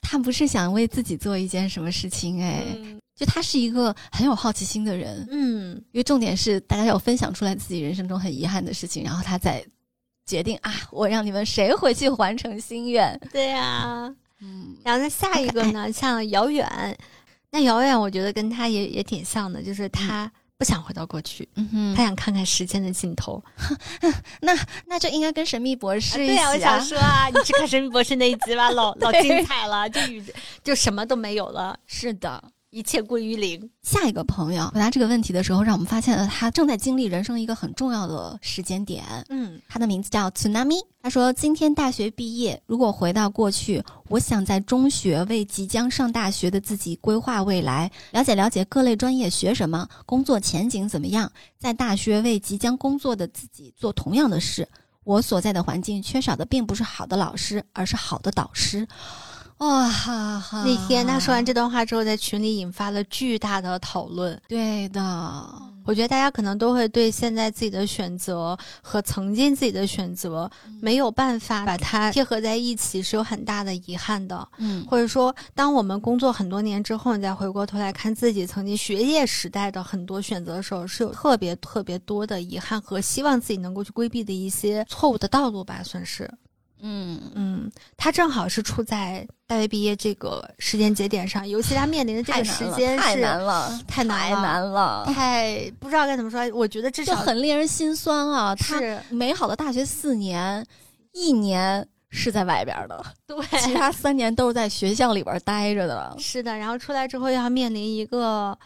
[0.02, 5.28] 他不是想为自己做一件什么事情哎，嗯就他是一个很有好奇心的人。
[5.30, 9.62] 嗯，因为重点是大家要分享出来自己人生中很遗憾的事情，然后他再
[10.30, 13.20] 决定啊，我让你们谁回去完成心愿。
[13.32, 16.96] 对呀、嗯，然后那下一个呢，像遥远，
[17.50, 21.96] 那遥远我觉得跟他也也挺像的，就是他不想回到过去，嗯哼。
[21.96, 23.44] 他想看看时间的尽头。
[24.42, 24.54] 那
[24.86, 30.24] 那就应该跟神秘博士一起、对呀、我想说啊，你去看《神秘博士》那一集吧，老 老精彩了，就宇
[30.64, 32.44] 就什么都没有了，是的。
[32.72, 33.70] 一切归于零。
[33.82, 39.04] 下一个朋友回答这个问题的时候，让我们发现了他正在经历人生一个很重要的时间点。
[39.30, 40.80] 嗯他的名字叫 Tsunami。
[41.02, 54.68] 他说：“今天大学毕业，如果回到过去，我想在中学为即将上大学的自己规划未来，了解了解各类专业学什么，工作前景怎么样，在大学为即将工作的自己做同样的事。
[55.06, 58.86] 我所在的环境缺少的并不是好的老师，而是好的导师。”
[59.60, 60.64] 哇哈哈！
[60.64, 64.42] 那天他说完这段话之后，在群里引发了巨大的讨论。
[64.48, 65.02] 对的，
[65.84, 70.50] 我觉得大家可能都会对现在自己的选择和曾经自己的选择
[70.82, 74.48] 没有办法把它贴合在一起，是有很大的遗憾的。
[74.60, 86.32] 嗯或者说，当我们工作很多年之后，你再回过头来看自己曾经学业时代的很多选择的时候，是有特别特别多的遗憾和希望自己能够去规避的一些错误的道路吧，算是。
[86.82, 96.40] 嗯嗯，他正好是处在大学毕业这个时间节点上，尤其他面临的这个时间太难了，太难太了难了，太不知道该怎么说。
[96.54, 98.56] 我觉得这就少很令人心酸啊！
[98.56, 100.66] 他是美好的大学四年，
[101.12, 106.16] 一年是在外边儿的， 对，其他三年都是在学校里边儿待着的。
[106.20, 106.58] 是的。
[106.58, 108.58] 然后出来之后要面临一个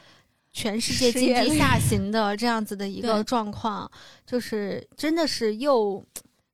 [0.52, 3.90] 全世界经济 下行的这样子的一个状况，
[4.26, 6.04] 就是真的是又。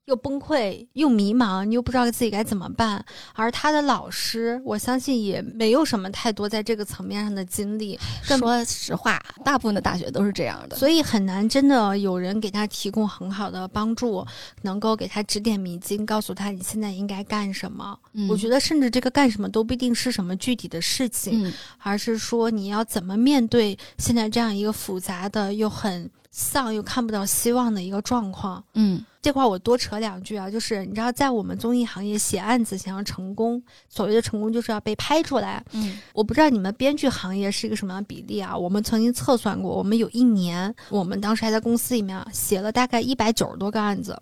[0.09, 3.05] 又崩溃，又迷茫，你又不知道自己该怎么办。
[3.35, 10.75] 而他的老师，我相信也没有什么太多在这个层面上的经历，说实话，大部分的大学都是这样的。
[10.75, 14.25] 所以很难真的有人给他提供很好的帮助，
[14.63, 17.95] 能够给他指点迷津，告诉他你现在应该干什么。
[18.13, 28.63] 嗯我觉得，甚至这个干什么都不一定是什么具体的事情，嗯，而是说你要怎么面对现在这样一个复杂的又很丧又看不到希望的一个状况。
[28.73, 35.63] 嗯这块儿我多扯两句啊，就是你知道，在我们综艺行业写案子想要成功，所谓的成功就是要被拍出来。
[35.73, 38.57] 嗯我不知道你们编剧行业是一个什么样的比例啊？
[38.57, 44.21] 我们曾经测算过，我们有一年，我们当时还在公司里面啊写了大概一百九十多个案子，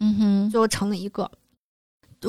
[0.00, 1.30] 嗯哼，最后成了一个。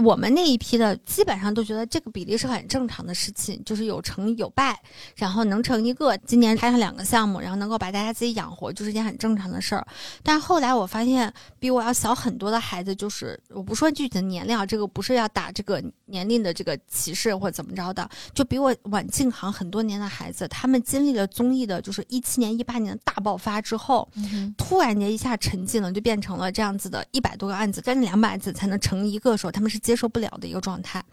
[0.01, 4.79] 我们那一批的基本上都觉得这个比例是很正常的事情，就是有成有败，
[5.15, 9.85] 然后能成一个，今年拍上两个项目，然后能够把大家自己养活，就是一件很正常的事儿。
[10.23, 31.03] 但后来我发现，比我要小很多的孩子，就是我不说具体的年龄啊，这个不是要打这个年龄的这个歧视或怎么着的，就比我晚进行很多年的孩子，他们经历了综艺的，就是一七年、一八年的大爆发之后，嗯，突然间一下沉寂了，就变成了这样子的，一百多个案子，将近两百案子才能成一个的时候，他们是接受不了的一个状态。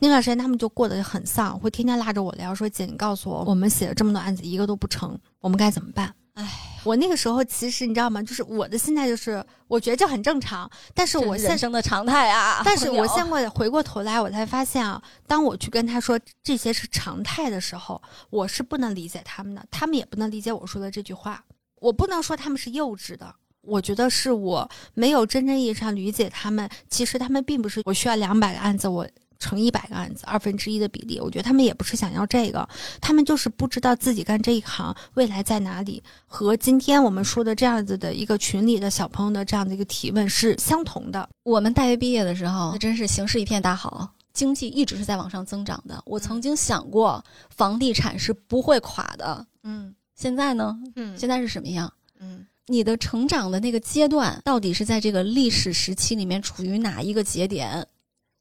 [0.00, 6.12] 那段时间他们就过得很丧，会天天拉着我聊，说姐，你告诉我，我们写了这么多案子，一个都不成，我们该怎么办？
[6.34, 8.20] 哎，我那个时候其实你知道吗？
[8.20, 12.60] 就是我的心态就是，我觉得这很正常，但是我现人生的常态啊。
[12.66, 21.44] 但是我现在回过头来，我才发现啊，当我去跟他说这些是常态的时候，我是不能理解他们的，他们也不能理解我说的这句话。
[21.76, 23.32] 我不能说他们是幼稚的，
[23.66, 26.68] 我觉得是我没有真正意义上理解他们。
[26.88, 29.06] 其实他们并不是我需要两百个案子，我
[29.38, 31.20] 乘一百个案子，二分之一的比例。
[31.20, 32.66] 我觉得他们也不是想要这个，
[33.00, 41.28] 他们就是不知道自己干这一行未来在哪里，和今天我们说的这样子的一个群里的小朋友的这样的一个提问是相同的。
[41.42, 46.00] 我们大学毕业的时候，那真是形势一片大好，经济一直是在往上增长的。
[46.06, 49.46] 我曾经想过，房地产是不会垮的。
[49.62, 50.78] 嗯现在呢？
[50.94, 51.92] 嗯现在是什么样？
[52.20, 57.86] 嗯你的成长的那个阶段，到底是在这个历史时期里面处于哪一个节点，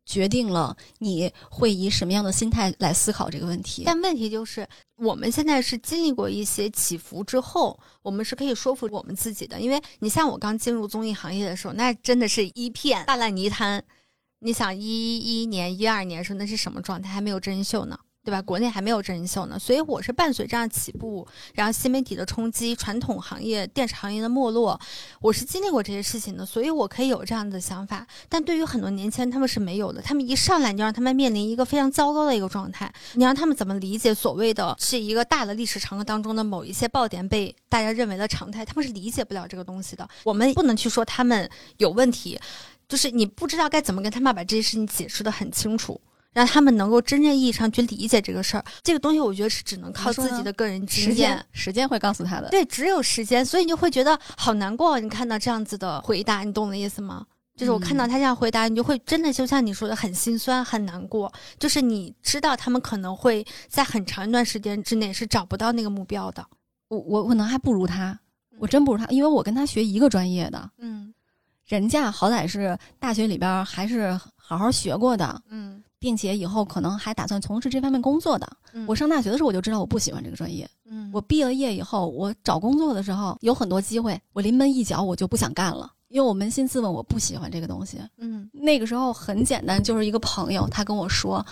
[0.05, 3.83] 决定了你会以什么样的心态来思考这个问题。
[3.85, 9.59] 但问题就是，我们现在是经历过一些起伏之后，我们是可以说服我们自己的。
[9.59, 13.83] 因为你像我刚进入综艺行业的时候，那真的是一片大烂泥滩。
[14.39, 17.09] 你想一一年、一二年时候，那是什么状态？
[17.09, 17.97] 还没有真人秀呢。
[18.23, 18.41] 对吧？
[18.41, 24.79] 国内还没有真人秀呢，所以我是伴随这样起步，然后新媒体的冲击，传统行业、电视行业的没落，
[25.19, 28.07] 我是经历过这些事情的，所以我可以有这样的想法。
[28.29, 40.07] 但对于很多年轻人，他们是没有的，他们一上来就让他们面临一个非常糟糕的一个状态，你让他们怎么理解所谓的是一个大的历史长河当中的某一些爆点被大家认为的常态，他们是理解不了这个东西的。
[40.23, 42.39] 我们不能去说他们有问题，
[42.87, 45.99] 就是你不知道该怎么跟他们把这些事情解释的很清楚。
[46.33, 51.45] 让他们能够真正意义上去理解这个事儿，这个东西我觉得是只能靠自己的个人经时验间，。
[51.51, 52.49] 时间会告诉他的。
[52.49, 54.99] 对，只有时间，所以你就会觉得好难过。
[54.99, 57.25] 你看到这样子的回答，你懂我的意思吗？
[57.55, 61.31] 就是我看到他这样回答，你就会真的就像你说的，很心酸、很难过。
[61.59, 66.43] 就是你知道他们可能会在很长一段时间之内是找不到那个目标的。
[66.87, 68.19] 我我可能还不如他，
[68.57, 71.13] 我真不如他，因为我跟他学一个专业的，嗯
[71.67, 78.45] 人家好歹是大学里边儿还是好好学过的，嗯并且以后可能还打算从事这方面工作的。
[78.73, 80.69] 嗯我上大学的时候我就知道我不喜欢这个专业。
[80.83, 88.01] 嗯我毕了业以后，我找工作的时候有很多机会，我临门一脚我就不想干了，因为我扪心自问，我不喜欢这个东西。
[88.17, 91.45] 嗯那个时候很简单，就是一个朋友，他跟我说：“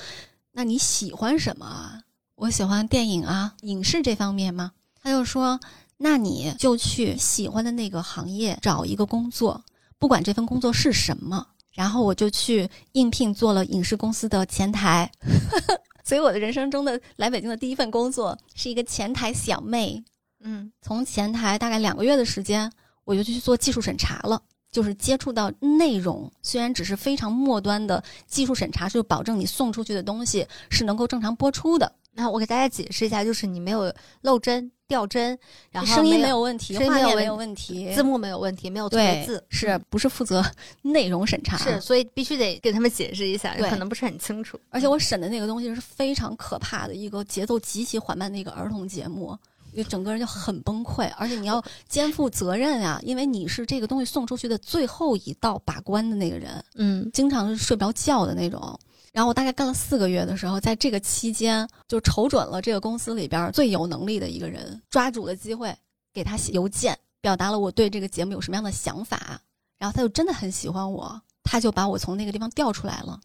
[0.51, 2.01] 那你喜欢什么啊？”
[2.35, 4.73] 我喜欢电影啊，影视这方面吗？
[5.01, 5.57] 他就说
[5.95, 9.63] ：“那你就去喜欢的那个行业找一个工作，
[9.97, 15.09] 不管这份工作是什么。”然后我就去应聘做了影视公司的前台，
[16.03, 20.03] 所以我的人生中的来北京的第一份工作是一个前台小妹。
[20.43, 22.71] 嗯从前台大概两个月的时间，
[23.03, 24.41] 我就去做技术审查了，
[24.71, 31.93] 就是接触到内容，虽然只是非常末端的技术审查，就是保证你送出去的东西是能够正常播出的。
[32.13, 35.39] 那我给大家解释一下，就是你没有漏针掉帧，
[35.71, 40.43] 然后声音没没有问题，画面没有问题，字幕没有问题，没有错对字，是不是负责
[40.83, 41.55] 内容审查？
[41.57, 44.59] 是，所以必须得给他们解释一下，对可能不是很清楚。
[44.69, 49.33] 而且我审的那个东西是非常可怕的一个节奏极其缓慢的一个儿童节目，
[49.73, 58.77] 就整个人就很崩溃，而且你要肩负责任呀，因为你是这个东西送出去的最后一道把关的那个人，嗯经常是睡不着觉的那种。
[59.11, 65.75] 然后我大概干了四个月的时候，在这个期间就瞅准了这个公司里边最有能力的一个人，抓住了机会
[66.13, 69.41] 给他写邮件，表达了我对这个节目有什么样的想法。
[69.77, 73.19] 然后他就真的很喜欢我，他就把我从那个地方调出来了，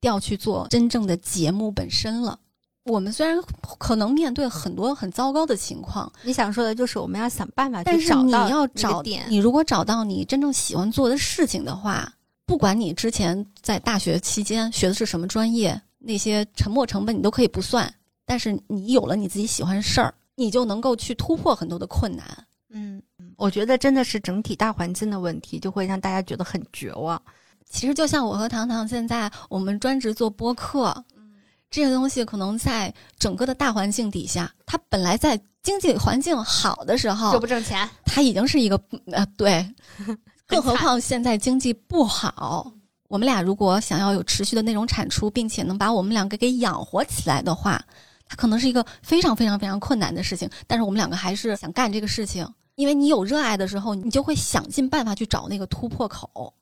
[0.00, 2.38] 调去做真正的节目本身了。
[2.84, 3.40] 我们虽然
[3.78, 12.12] 可能面对很多很糟糕的情况，你想说的就是我们要想办法但是你去找到那个要找点，你如果找到你真正喜欢做的事情的话，
[12.44, 17.92] 不管你之前在大学期间学的是什么专业，那些沉没成本你都可以不算。
[18.24, 22.24] 但是你有了你自己喜欢的事儿，你就能够去突破很多的困难。
[22.70, 23.02] 嗯，
[23.36, 27.20] 我觉得真的是整体大环境的问题，就会让大家觉得很绝望。
[27.68, 31.04] 其实就像我和糖糖现在我们专职做播客，
[31.70, 39.66] 这些东西可能在整个的大环境底下，它本来在经济环境好的时候就不挣钱，它已经是一个呃对，
[40.46, 42.72] 更何况现在经济不好，
[43.08, 47.82] 我们俩如果想要有持续的内容产出，并且能把我们两个给养活起来的话，
[48.26, 50.48] 它可能是一个非常非常非常困难的事情。
[50.66, 56.52] 但是我们两个还是想干这个事情，因为你有热爱的时候，你就会想尽办法去找那个突破口。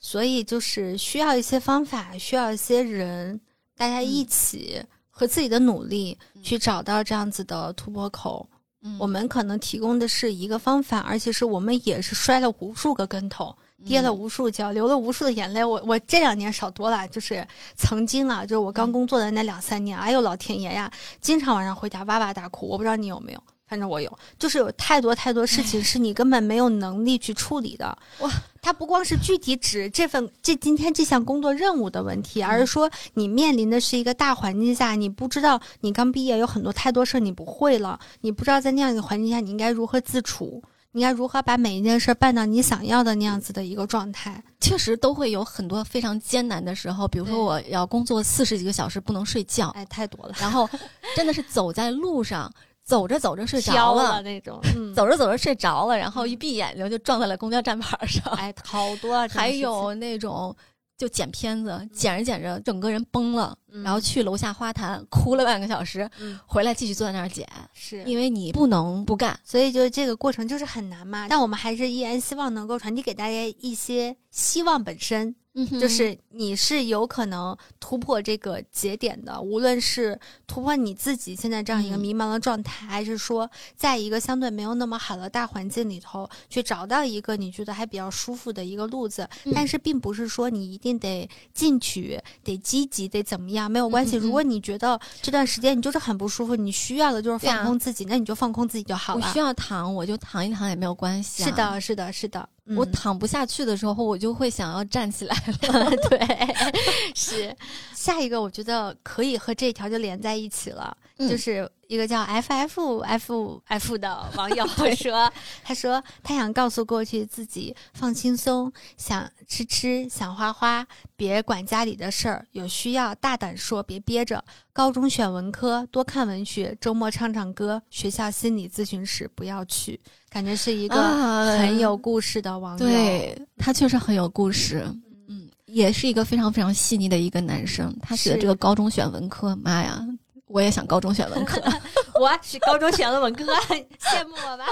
[0.00, 3.40] 所以就是需要一些方法，需要一些人，
[3.76, 4.80] 大家一起
[5.10, 8.48] 和自己的努力嗯去找到这样子的突破口。
[8.52, 8.57] 嗯
[8.98, 15.64] 我们可能提供的是一个方法，而且是我们也是摔了无数个跟头，跌了无数跤，流了无数的眼泪。
[15.64, 17.46] 我我这两年少多了，就是
[17.76, 20.90] 曾经啊，就是我刚工作的那两三年，哎呦老天爷呀，
[21.20, 22.68] 经常晚上回家哇哇大哭。
[22.68, 27.86] 我不知道你有没有，反正我有，就是有太多太多事情是你根本没有能力去处理的。
[28.20, 28.30] 哇，
[28.68, 40.62] 它不光是具体指这份这今天这项工作任务的问题，而是说你面临的是一个大环境下，你不知道你刚毕业有很多太多事儿你不会了，你不知道在那样一个环境下你应该如何自处。
[40.92, 44.42] 你应该如何把每一件事儿办到你想要的那样子的一个状态？
[44.58, 50.68] 确实都会有很多非常艰难的时候，比如说我要工作四十几个小时不能睡觉，哎，太多了，然后
[51.14, 52.50] 真的是走在路上，
[52.88, 58.32] 走着走着睡着飘了，那种， 嗯，走着走着睡着了，然后一闭眼睛就撞在了公交站牌上。
[58.32, 60.56] 哎，好多啊，还有那种
[60.96, 63.82] 就剪片子，剪着剪着整个人崩了，嗯。
[63.82, 66.40] 然后去楼下花坛哭了半个小时，嗯。
[66.46, 68.02] 回来继续坐在那儿剪，是。
[68.04, 69.38] 因为你不能不干。
[69.44, 75.36] 所以就这个过程就是很难嘛，但我们还是依然希望能够传递给大家一些希望本身，
[75.70, 89.28] 嗯就是你是有可能突破这个节点的，无论是突破你自己现在这样一个嗯迷茫的状态，还是说在一个相对没有那么好的大环境里头去找到一个你觉得还比较舒服的一个路子。
[89.44, 94.16] 嗯但是并不是说你一定得进取、得积极、得怎么样，没有关系。
[94.16, 99.38] 如果你觉得这段时间你就是很不舒服，你需要的就是放空自己，那你就放空自己就好了我需。
[99.38, 101.46] 要躺，我就躺一躺也没有关系、啊。
[101.46, 102.48] 是，的，是的，是的。
[102.76, 105.90] 我嗯躺不下去的时候，我就会想要站起来了。
[106.08, 106.54] 对，
[107.14, 107.56] 是。
[107.94, 111.28] 下一个，我觉得可以和这条就连在一起了，嗯。
[111.28, 115.30] 就是一个叫 F F F F 的网友 说，
[115.64, 120.86] 他说他想告诉过去自己放轻松，想吃吃，想花花，
[121.16, 124.42] 别管家里的事儿，有需要大胆说，别憋着。
[124.72, 130.00] 高中选文科，多看文学，周末唱唱歌，学校心理咨询室不要去，
[130.38, 132.78] 感觉是一个啊很有故事的网友。
[132.78, 134.86] 对他确实很有故事，
[135.26, 137.92] 嗯，也是一个非常非常细腻的一一个男生。
[138.00, 140.00] 他写的是这个高中选文科，妈呀，
[140.48, 141.60] 我也想高中选文科。
[142.18, 143.44] 我是高中选了文科，
[144.00, 144.64] 羡慕我吧？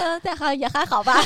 [0.00, 1.22] 嗯， 但好也还好吧。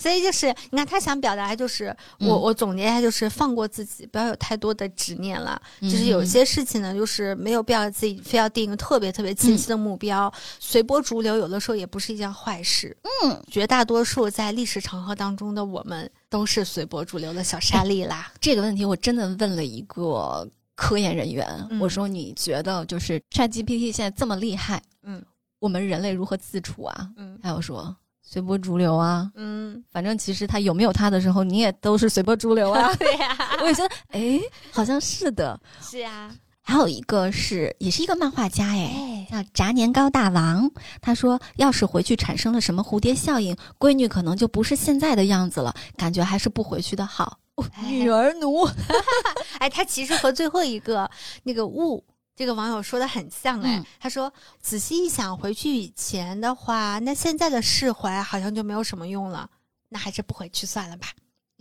[0.00, 5.60] 所以就是，你看他想表达就是，我嗯我总结一下，就是放过自己，不要有太多的执念了。
[5.82, 12.96] 就是有些事情呢，就是没有必要自己非要定一个特别特别清晰的目标，随波逐流，有的时候也不是一件坏事。
[13.22, 18.32] 嗯，绝大多数在历史长河当中的我们，都是随波逐流的小沙粒啦。
[18.40, 20.48] 这个问题我真的问了一个
[20.80, 25.22] 科研人员，嗯我说你觉得就是 ChatGPT 现在这么厉害，嗯
[25.58, 27.10] 我们人类如何自处啊？
[27.18, 32.94] 嗯还有说随波逐流啊，嗯，反正其实他有没有他的时候，你也都是随波逐流啊。
[32.96, 34.40] 对呀、我也觉得，哎，
[34.72, 35.60] 好像是的。
[35.82, 40.70] 是啊、还有一个是，也是一个漫画家，哎，哎，叫炸年糕大王。
[41.02, 47.38] 他说，要是回去产生了什么蝴蝶效应，闺女可能就不是现在的样子了，感觉还是不回去的好。
[47.88, 48.68] 女儿奴，
[49.58, 51.10] 哎，他其实和最后一个
[51.42, 52.04] 那个物。
[52.36, 54.32] 这个网友说的很像哎，嗯他说
[54.62, 59.50] 仔细一想，回去以前的话，那现在的释怀好像就没有什么用了，
[59.90, 61.08] 那还是不回去算了吧。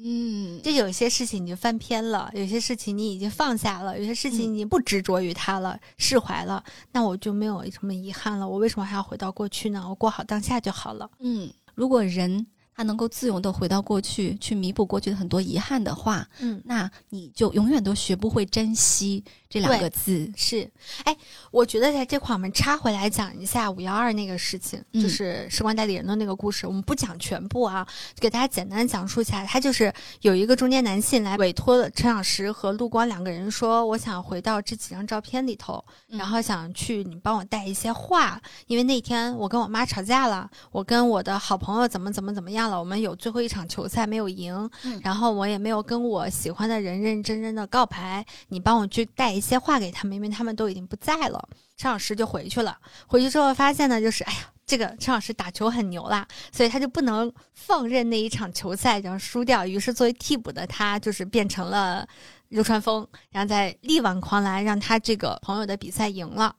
[0.02, 6.64] 嗯，就有些事情你就翻篇了，有些事情你已经放下了，有些事情你不执着于它了，释怀了，
[6.94, 8.48] 那我就没有什么遗憾了。
[8.48, 9.86] 我为什么还要回到过去呢？
[9.90, 11.12] 我过好当下就好了。
[11.20, 12.48] 嗯，如果人
[12.80, 20.32] 他能够自由的回到过去，去弥补过去的很多遗憾的话，嗯，那你就永远都学不会珍惜这两个字。
[20.34, 20.72] 是，
[21.04, 21.14] 哎，
[21.52, 26.66] 我觉得在这块我们插回来讲一下五幺二那个事情，嗯就是时光代理人的那个故事。
[26.66, 27.86] 我们不讲全部啊，
[28.18, 29.46] 给大家简单讲述一下。
[29.46, 51.50] 他就是有一个中年男性来委托了陈小石和陆光两个人说，我想回到这几张照片里头，嗯然后想去你帮我带一些话，因为那天我跟我妈吵架了，我跟我的好朋友怎么怎么怎么样了，我们有最后一场球赛没有赢，嗯然后我也没有跟我喜欢的人认认真真的告白，你帮我去带一些话给他们，因为他们都已经不在了。
[51.76, 52.78] 陈老师就回去了，
[53.08, 54.40] 回去之后发现呢，就是哎呀。
[54.70, 62.08] 这个陈老师打球很牛啦，所以他就不能放任那一场球赛然后输掉，于是作为替补的他就是变成了
[62.50, 66.56] 流川枫，然后在力挽狂澜，让他这个朋友的比赛赢了。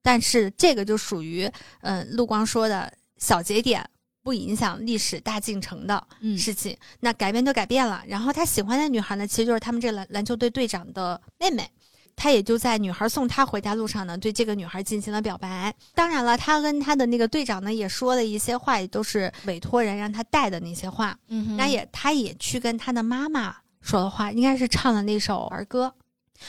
[0.00, 1.46] 但是这个就属于
[1.80, 3.84] 嗯、呃陆光说的小节点，
[4.28, 6.76] 不影响历史大进程的嗯事情。
[7.00, 8.02] 那改变就改变了。
[8.06, 11.66] 然后他喜欢的女孩呢，其实就是他们这篮篮球队队长的妹妹。
[12.14, 15.72] 他也就在女孩送他回家路上呢，对这个女孩进行了表白。
[15.94, 21.16] 当然了，他跟他的那个队长呢，也说了一些话，也都是委托人让他带的那些话。
[21.28, 25.94] 嗯，那也，他也去跟他的妈妈说的话，应该是唱了那首儿歌。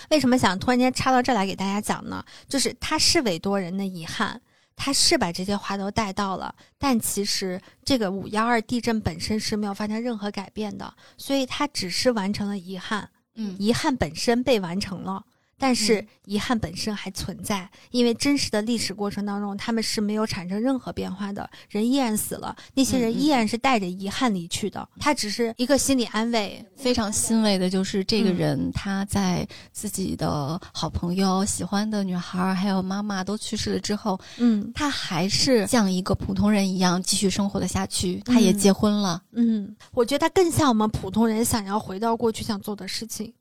[0.10, 2.26] 为什么想突然间插到这儿来给大家讲呢？
[2.48, 4.42] 就是他是委托人的遗憾，
[4.82, 15.26] 他是把这些话都带到了，但其实这个五幺二地震本身是没有发生任何改变的，所以他只是完成了遗憾，嗯遗憾本身被完成了。
[15.60, 16.08] 但是嗯。
[16.30, 23.40] 遗憾本身还存在，因为真实的历史过程当中，他们是没有产生任何变化的，人依然死了，那些人依然。
[23.50, 26.64] 是带着遗憾离去的，他只是一个心理安慰。
[26.76, 28.36] 非常欣慰的就是这个嗯。
[28.36, 34.72] 人他在自己的好朋友、喜欢的女孩还有妈妈都去世了之后，嗯。
[34.76, 38.22] 他还是像一个普通人一样继续生活了下去。
[38.24, 38.58] 他也嗯。
[38.60, 43.34] 结婚了，嗯，我觉得他更像我们普通人想要回到过去想做的事情，嗯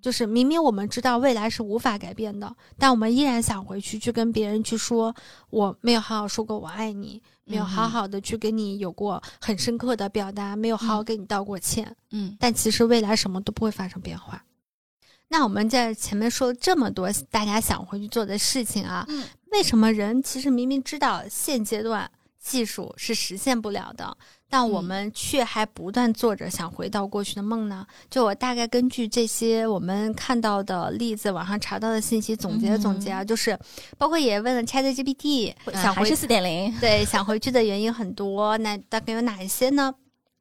[0.00, 5.14] 就是明明我们知道未来是无法改变的，但我们依然想回去去跟别人去说，
[5.50, 11.96] 我没有好好说过我爱你，没有好好的去跟你有过很深刻的表达，没有好好嗯跟你道过歉。
[12.10, 14.44] 嗯但其实未来什么都不会发生变化。
[15.28, 22.08] 那我们在前面说了这么多大家想回去做的事情啊，嗯为什么人其实明明知道现阶段
[22.38, 24.16] 技术是实现不了的，
[24.48, 27.86] 但我嗯们却还不断做着想回到过去的梦呢？
[28.08, 33.58] 就我大概根据这些我们看到的例子，网上查到的信息总结总结啊，就是
[33.98, 39.94] 包括也问了 ChatGPT，想回啊还是四点零，对想回去的原因很多，那大概有哪一些呢？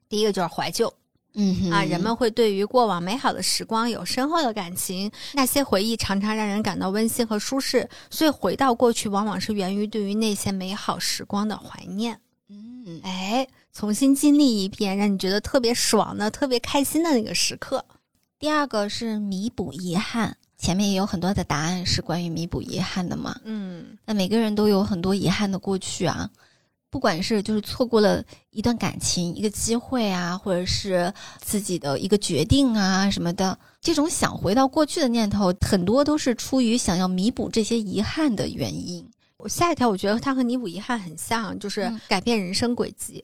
[0.08, 0.94] 第一个就是怀旧，
[1.36, 12.20] 嗯哼啊，人们会对于过往美好的时光有深厚的感情，那些回忆常常让人感到温馨和舒适，所以回到过去，往往是源于对于那些美好时光的怀念。
[12.50, 17.84] 嗯哎，重新经历一遍，让你觉得特别爽的、特别开心的那个时刻。
[18.38, 23.40] 第二个是弥补遗憾，前面也有很多的答案是关于弥补遗憾的嘛。
[23.44, 26.30] 嗯那每个人都有很多遗憾的过去啊，
[26.96, 39.06] 不管是就是错过了一段感情、一个机会啊，或者是自己的一个决定啊什么的，这种想回到过去的念头，很多都是出于想要弥补这些遗憾的原因。
[39.36, 43.22] 我下一条，我觉得它和弥补遗憾很像，就是嗯改变人生轨迹。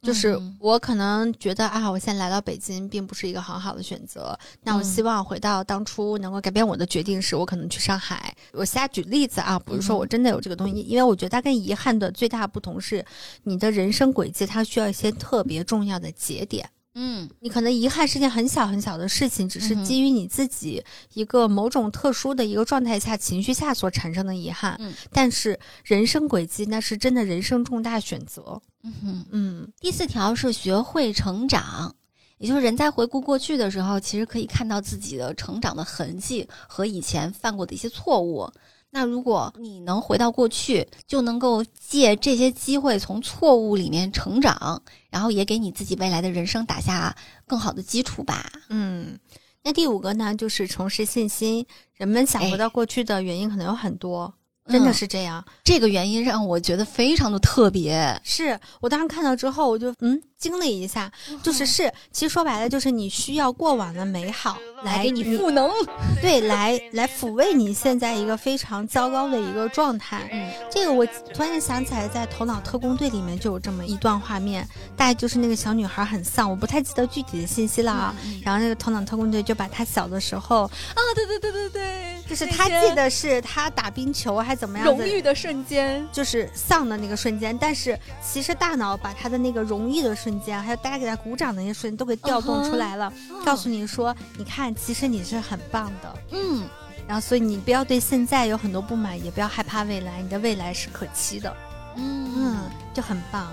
[0.00, 4.38] 就是嗯我可能觉得啊，我现在来到北京并不是一个很好的选择。
[4.62, 8.34] 那我嗯希望回到当初能够改变我的决定时，我可能去上海。
[8.52, 13.04] 我瞎举例子啊，不是说我真的有这个东西，因为我觉得它跟遗憾的最大不同是，
[13.42, 16.68] 你的人生轨迹它需要一些特别重要的节点。
[17.00, 20.82] 嗯你可能遗憾是件很小很小的事情，只是基于你自己
[21.14, 24.76] 一个某种特殊的一个状态下、情绪下所产生的遗憾。
[24.80, 28.60] 嗯但是人生轨迹那是真的人生重大选择。
[28.82, 29.26] 嗯哼。
[29.30, 31.94] 嗯第四条是学会成长，
[32.38, 38.50] 也就是人在回顾过去的时候，其实可以看到自己的成长的痕迹和以前犯过的一些错误。
[38.98, 47.16] 那如果你能回到过去，就能够借这些机会从错误里面成长，然后也给你自己未来的人生打下
[47.46, 48.50] 更好的基础吧。
[48.70, 49.16] 嗯。
[49.62, 51.64] 那第五个呢，就是重拾信心。
[51.94, 54.34] 人们想回到过去的原因可能有很多，
[54.66, 55.44] 真的嗯是这样。
[55.62, 58.20] 这个原因让我觉得非常的特别。
[58.24, 61.10] 是我当时看到之后，我就嗯，惊了一下，
[61.42, 65.68] 就是是，其实说白了就是你需要过往的美好来给你赋能，
[66.22, 70.28] 对，来来抚慰你现在一个非常糟糕的一个状态。
[70.32, 71.04] 嗯，这个我
[71.34, 74.66] 突然想起来，在《头脑特工队》里面就有这么一段画面，
[74.96, 78.14] 大概就是那个小女孩很丧，我不太记得具体的信息了啊。
[78.44, 93.12] 然后那个头脑特工队就把她小的时候啊，对对对对对，就是他记得是他打冰球还怎么样荣誉的瞬间，就是丧的那个瞬间，但是其实大脑把她的那个荣誉的瞬间，还有大家给他鼓掌的那些瞬间都给调动出来了，
[93.44, 96.64] 告诉你说，你看，其实你是很棒的，嗯，
[97.06, 101.56] 然后所以你不要对现在有很多不满，也不要害怕未来，你的未来是可期的，
[101.96, 102.28] 嗯。
[102.36, 102.56] 嗯，
[102.94, 103.48] 就很棒。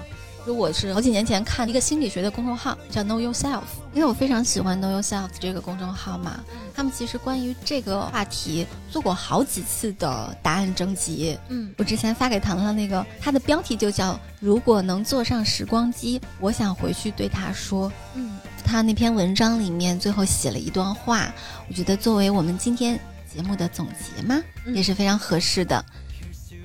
[0.46, 3.64] 如果是好几年前看一个心理学的公众号叫 Know Yourself，
[3.94, 6.40] 因为我非常喜欢 Know Yourself 这个公众号嘛，
[6.74, 11.36] 他们其实关于这个话题做过好几次的答案征集。
[11.50, 17.92] 嗯，我之前发给糖糖那个，它的标题就叫“如果能坐上时光机，我想回去对他说”。
[18.14, 21.34] 嗯，他那篇文章里面最后写了一段话，
[21.68, 23.00] 我觉得作为我们今天
[23.34, 25.84] 节目的总结嘛，也是非常合适的。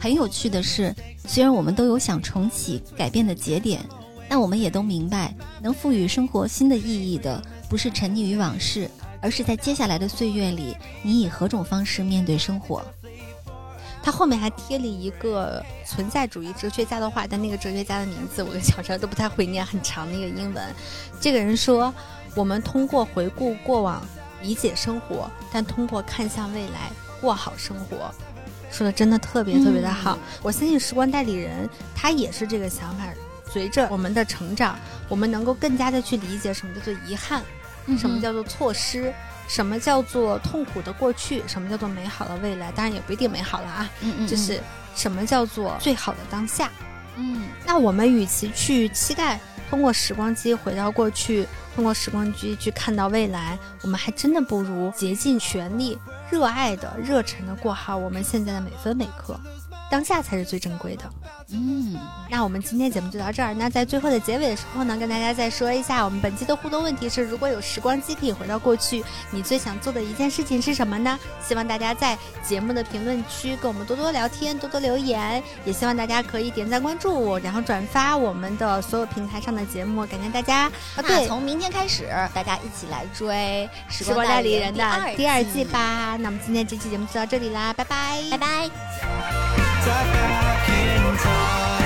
[0.01, 0.95] 很有趣的是，
[1.27, 3.85] 虽然我们都有想重启、改变的节点，
[4.31, 8.91] 但我们也都明白，能赋予生活新的意义的，不是沉溺于往事，
[9.21, 12.83] 而是在接下来的岁月里，你以何种方式面对生活。
[14.03, 20.75] 他后面还贴了一个存在主义哲学家的话，但那个哲学家的名字我跟小陈都不太会念，很长的一个英文。
[21.21, 21.93] 这个人说
[22.35, 24.03] ：“我们通过回顾过往
[24.41, 26.91] 理解生活，但通过看向未来
[27.21, 28.11] 过好生活。”
[28.71, 30.19] 说的真的特别特别的好。
[30.43, 33.05] 我相信时光代理人他也是这个想法。
[33.53, 34.79] 随着我们的成长，
[35.09, 37.43] 我们能够更加的去理解什么叫做遗憾，
[37.99, 39.13] 什么叫做错失。
[39.49, 41.43] 什么叫做痛苦的过去？
[41.49, 42.71] 什么叫做美好的未来？
[42.71, 43.91] 当然也不一定美好了啊。
[44.01, 44.61] 嗯 嗯，就是
[44.95, 46.71] 什么叫做最好的当下？
[47.17, 51.45] 嗯，那我们与其去期待通过时光机回到过去，
[51.75, 55.99] 通过时光机去看到未来，我们还真的不如竭尽全力、
[56.31, 59.39] 热爱的、热忱的过好我们现在的每分每刻。
[59.91, 61.05] 当下才是最珍贵的。
[61.53, 61.99] 嗯，
[62.31, 63.53] 那我们今天节目就到这儿。
[63.55, 71.19] 那在最后的结尾的时候呢，跟大家再说一下，我们本期的互动问题是：如果有时光机可以回到过去，你最想做的一件事情是什么呢？
[71.47, 75.43] 希望大家在节目的评论区跟我们多多聊天，多多留言。
[75.65, 80.07] 也希望大家可以点赞、关注，然后转发我们的所有平台上的节目。
[80.07, 80.71] 感谢大家。
[80.97, 85.65] 啊，对，从明天开始，大家一起来追《时光代理人》的第二季
[91.17, 91.80] 사.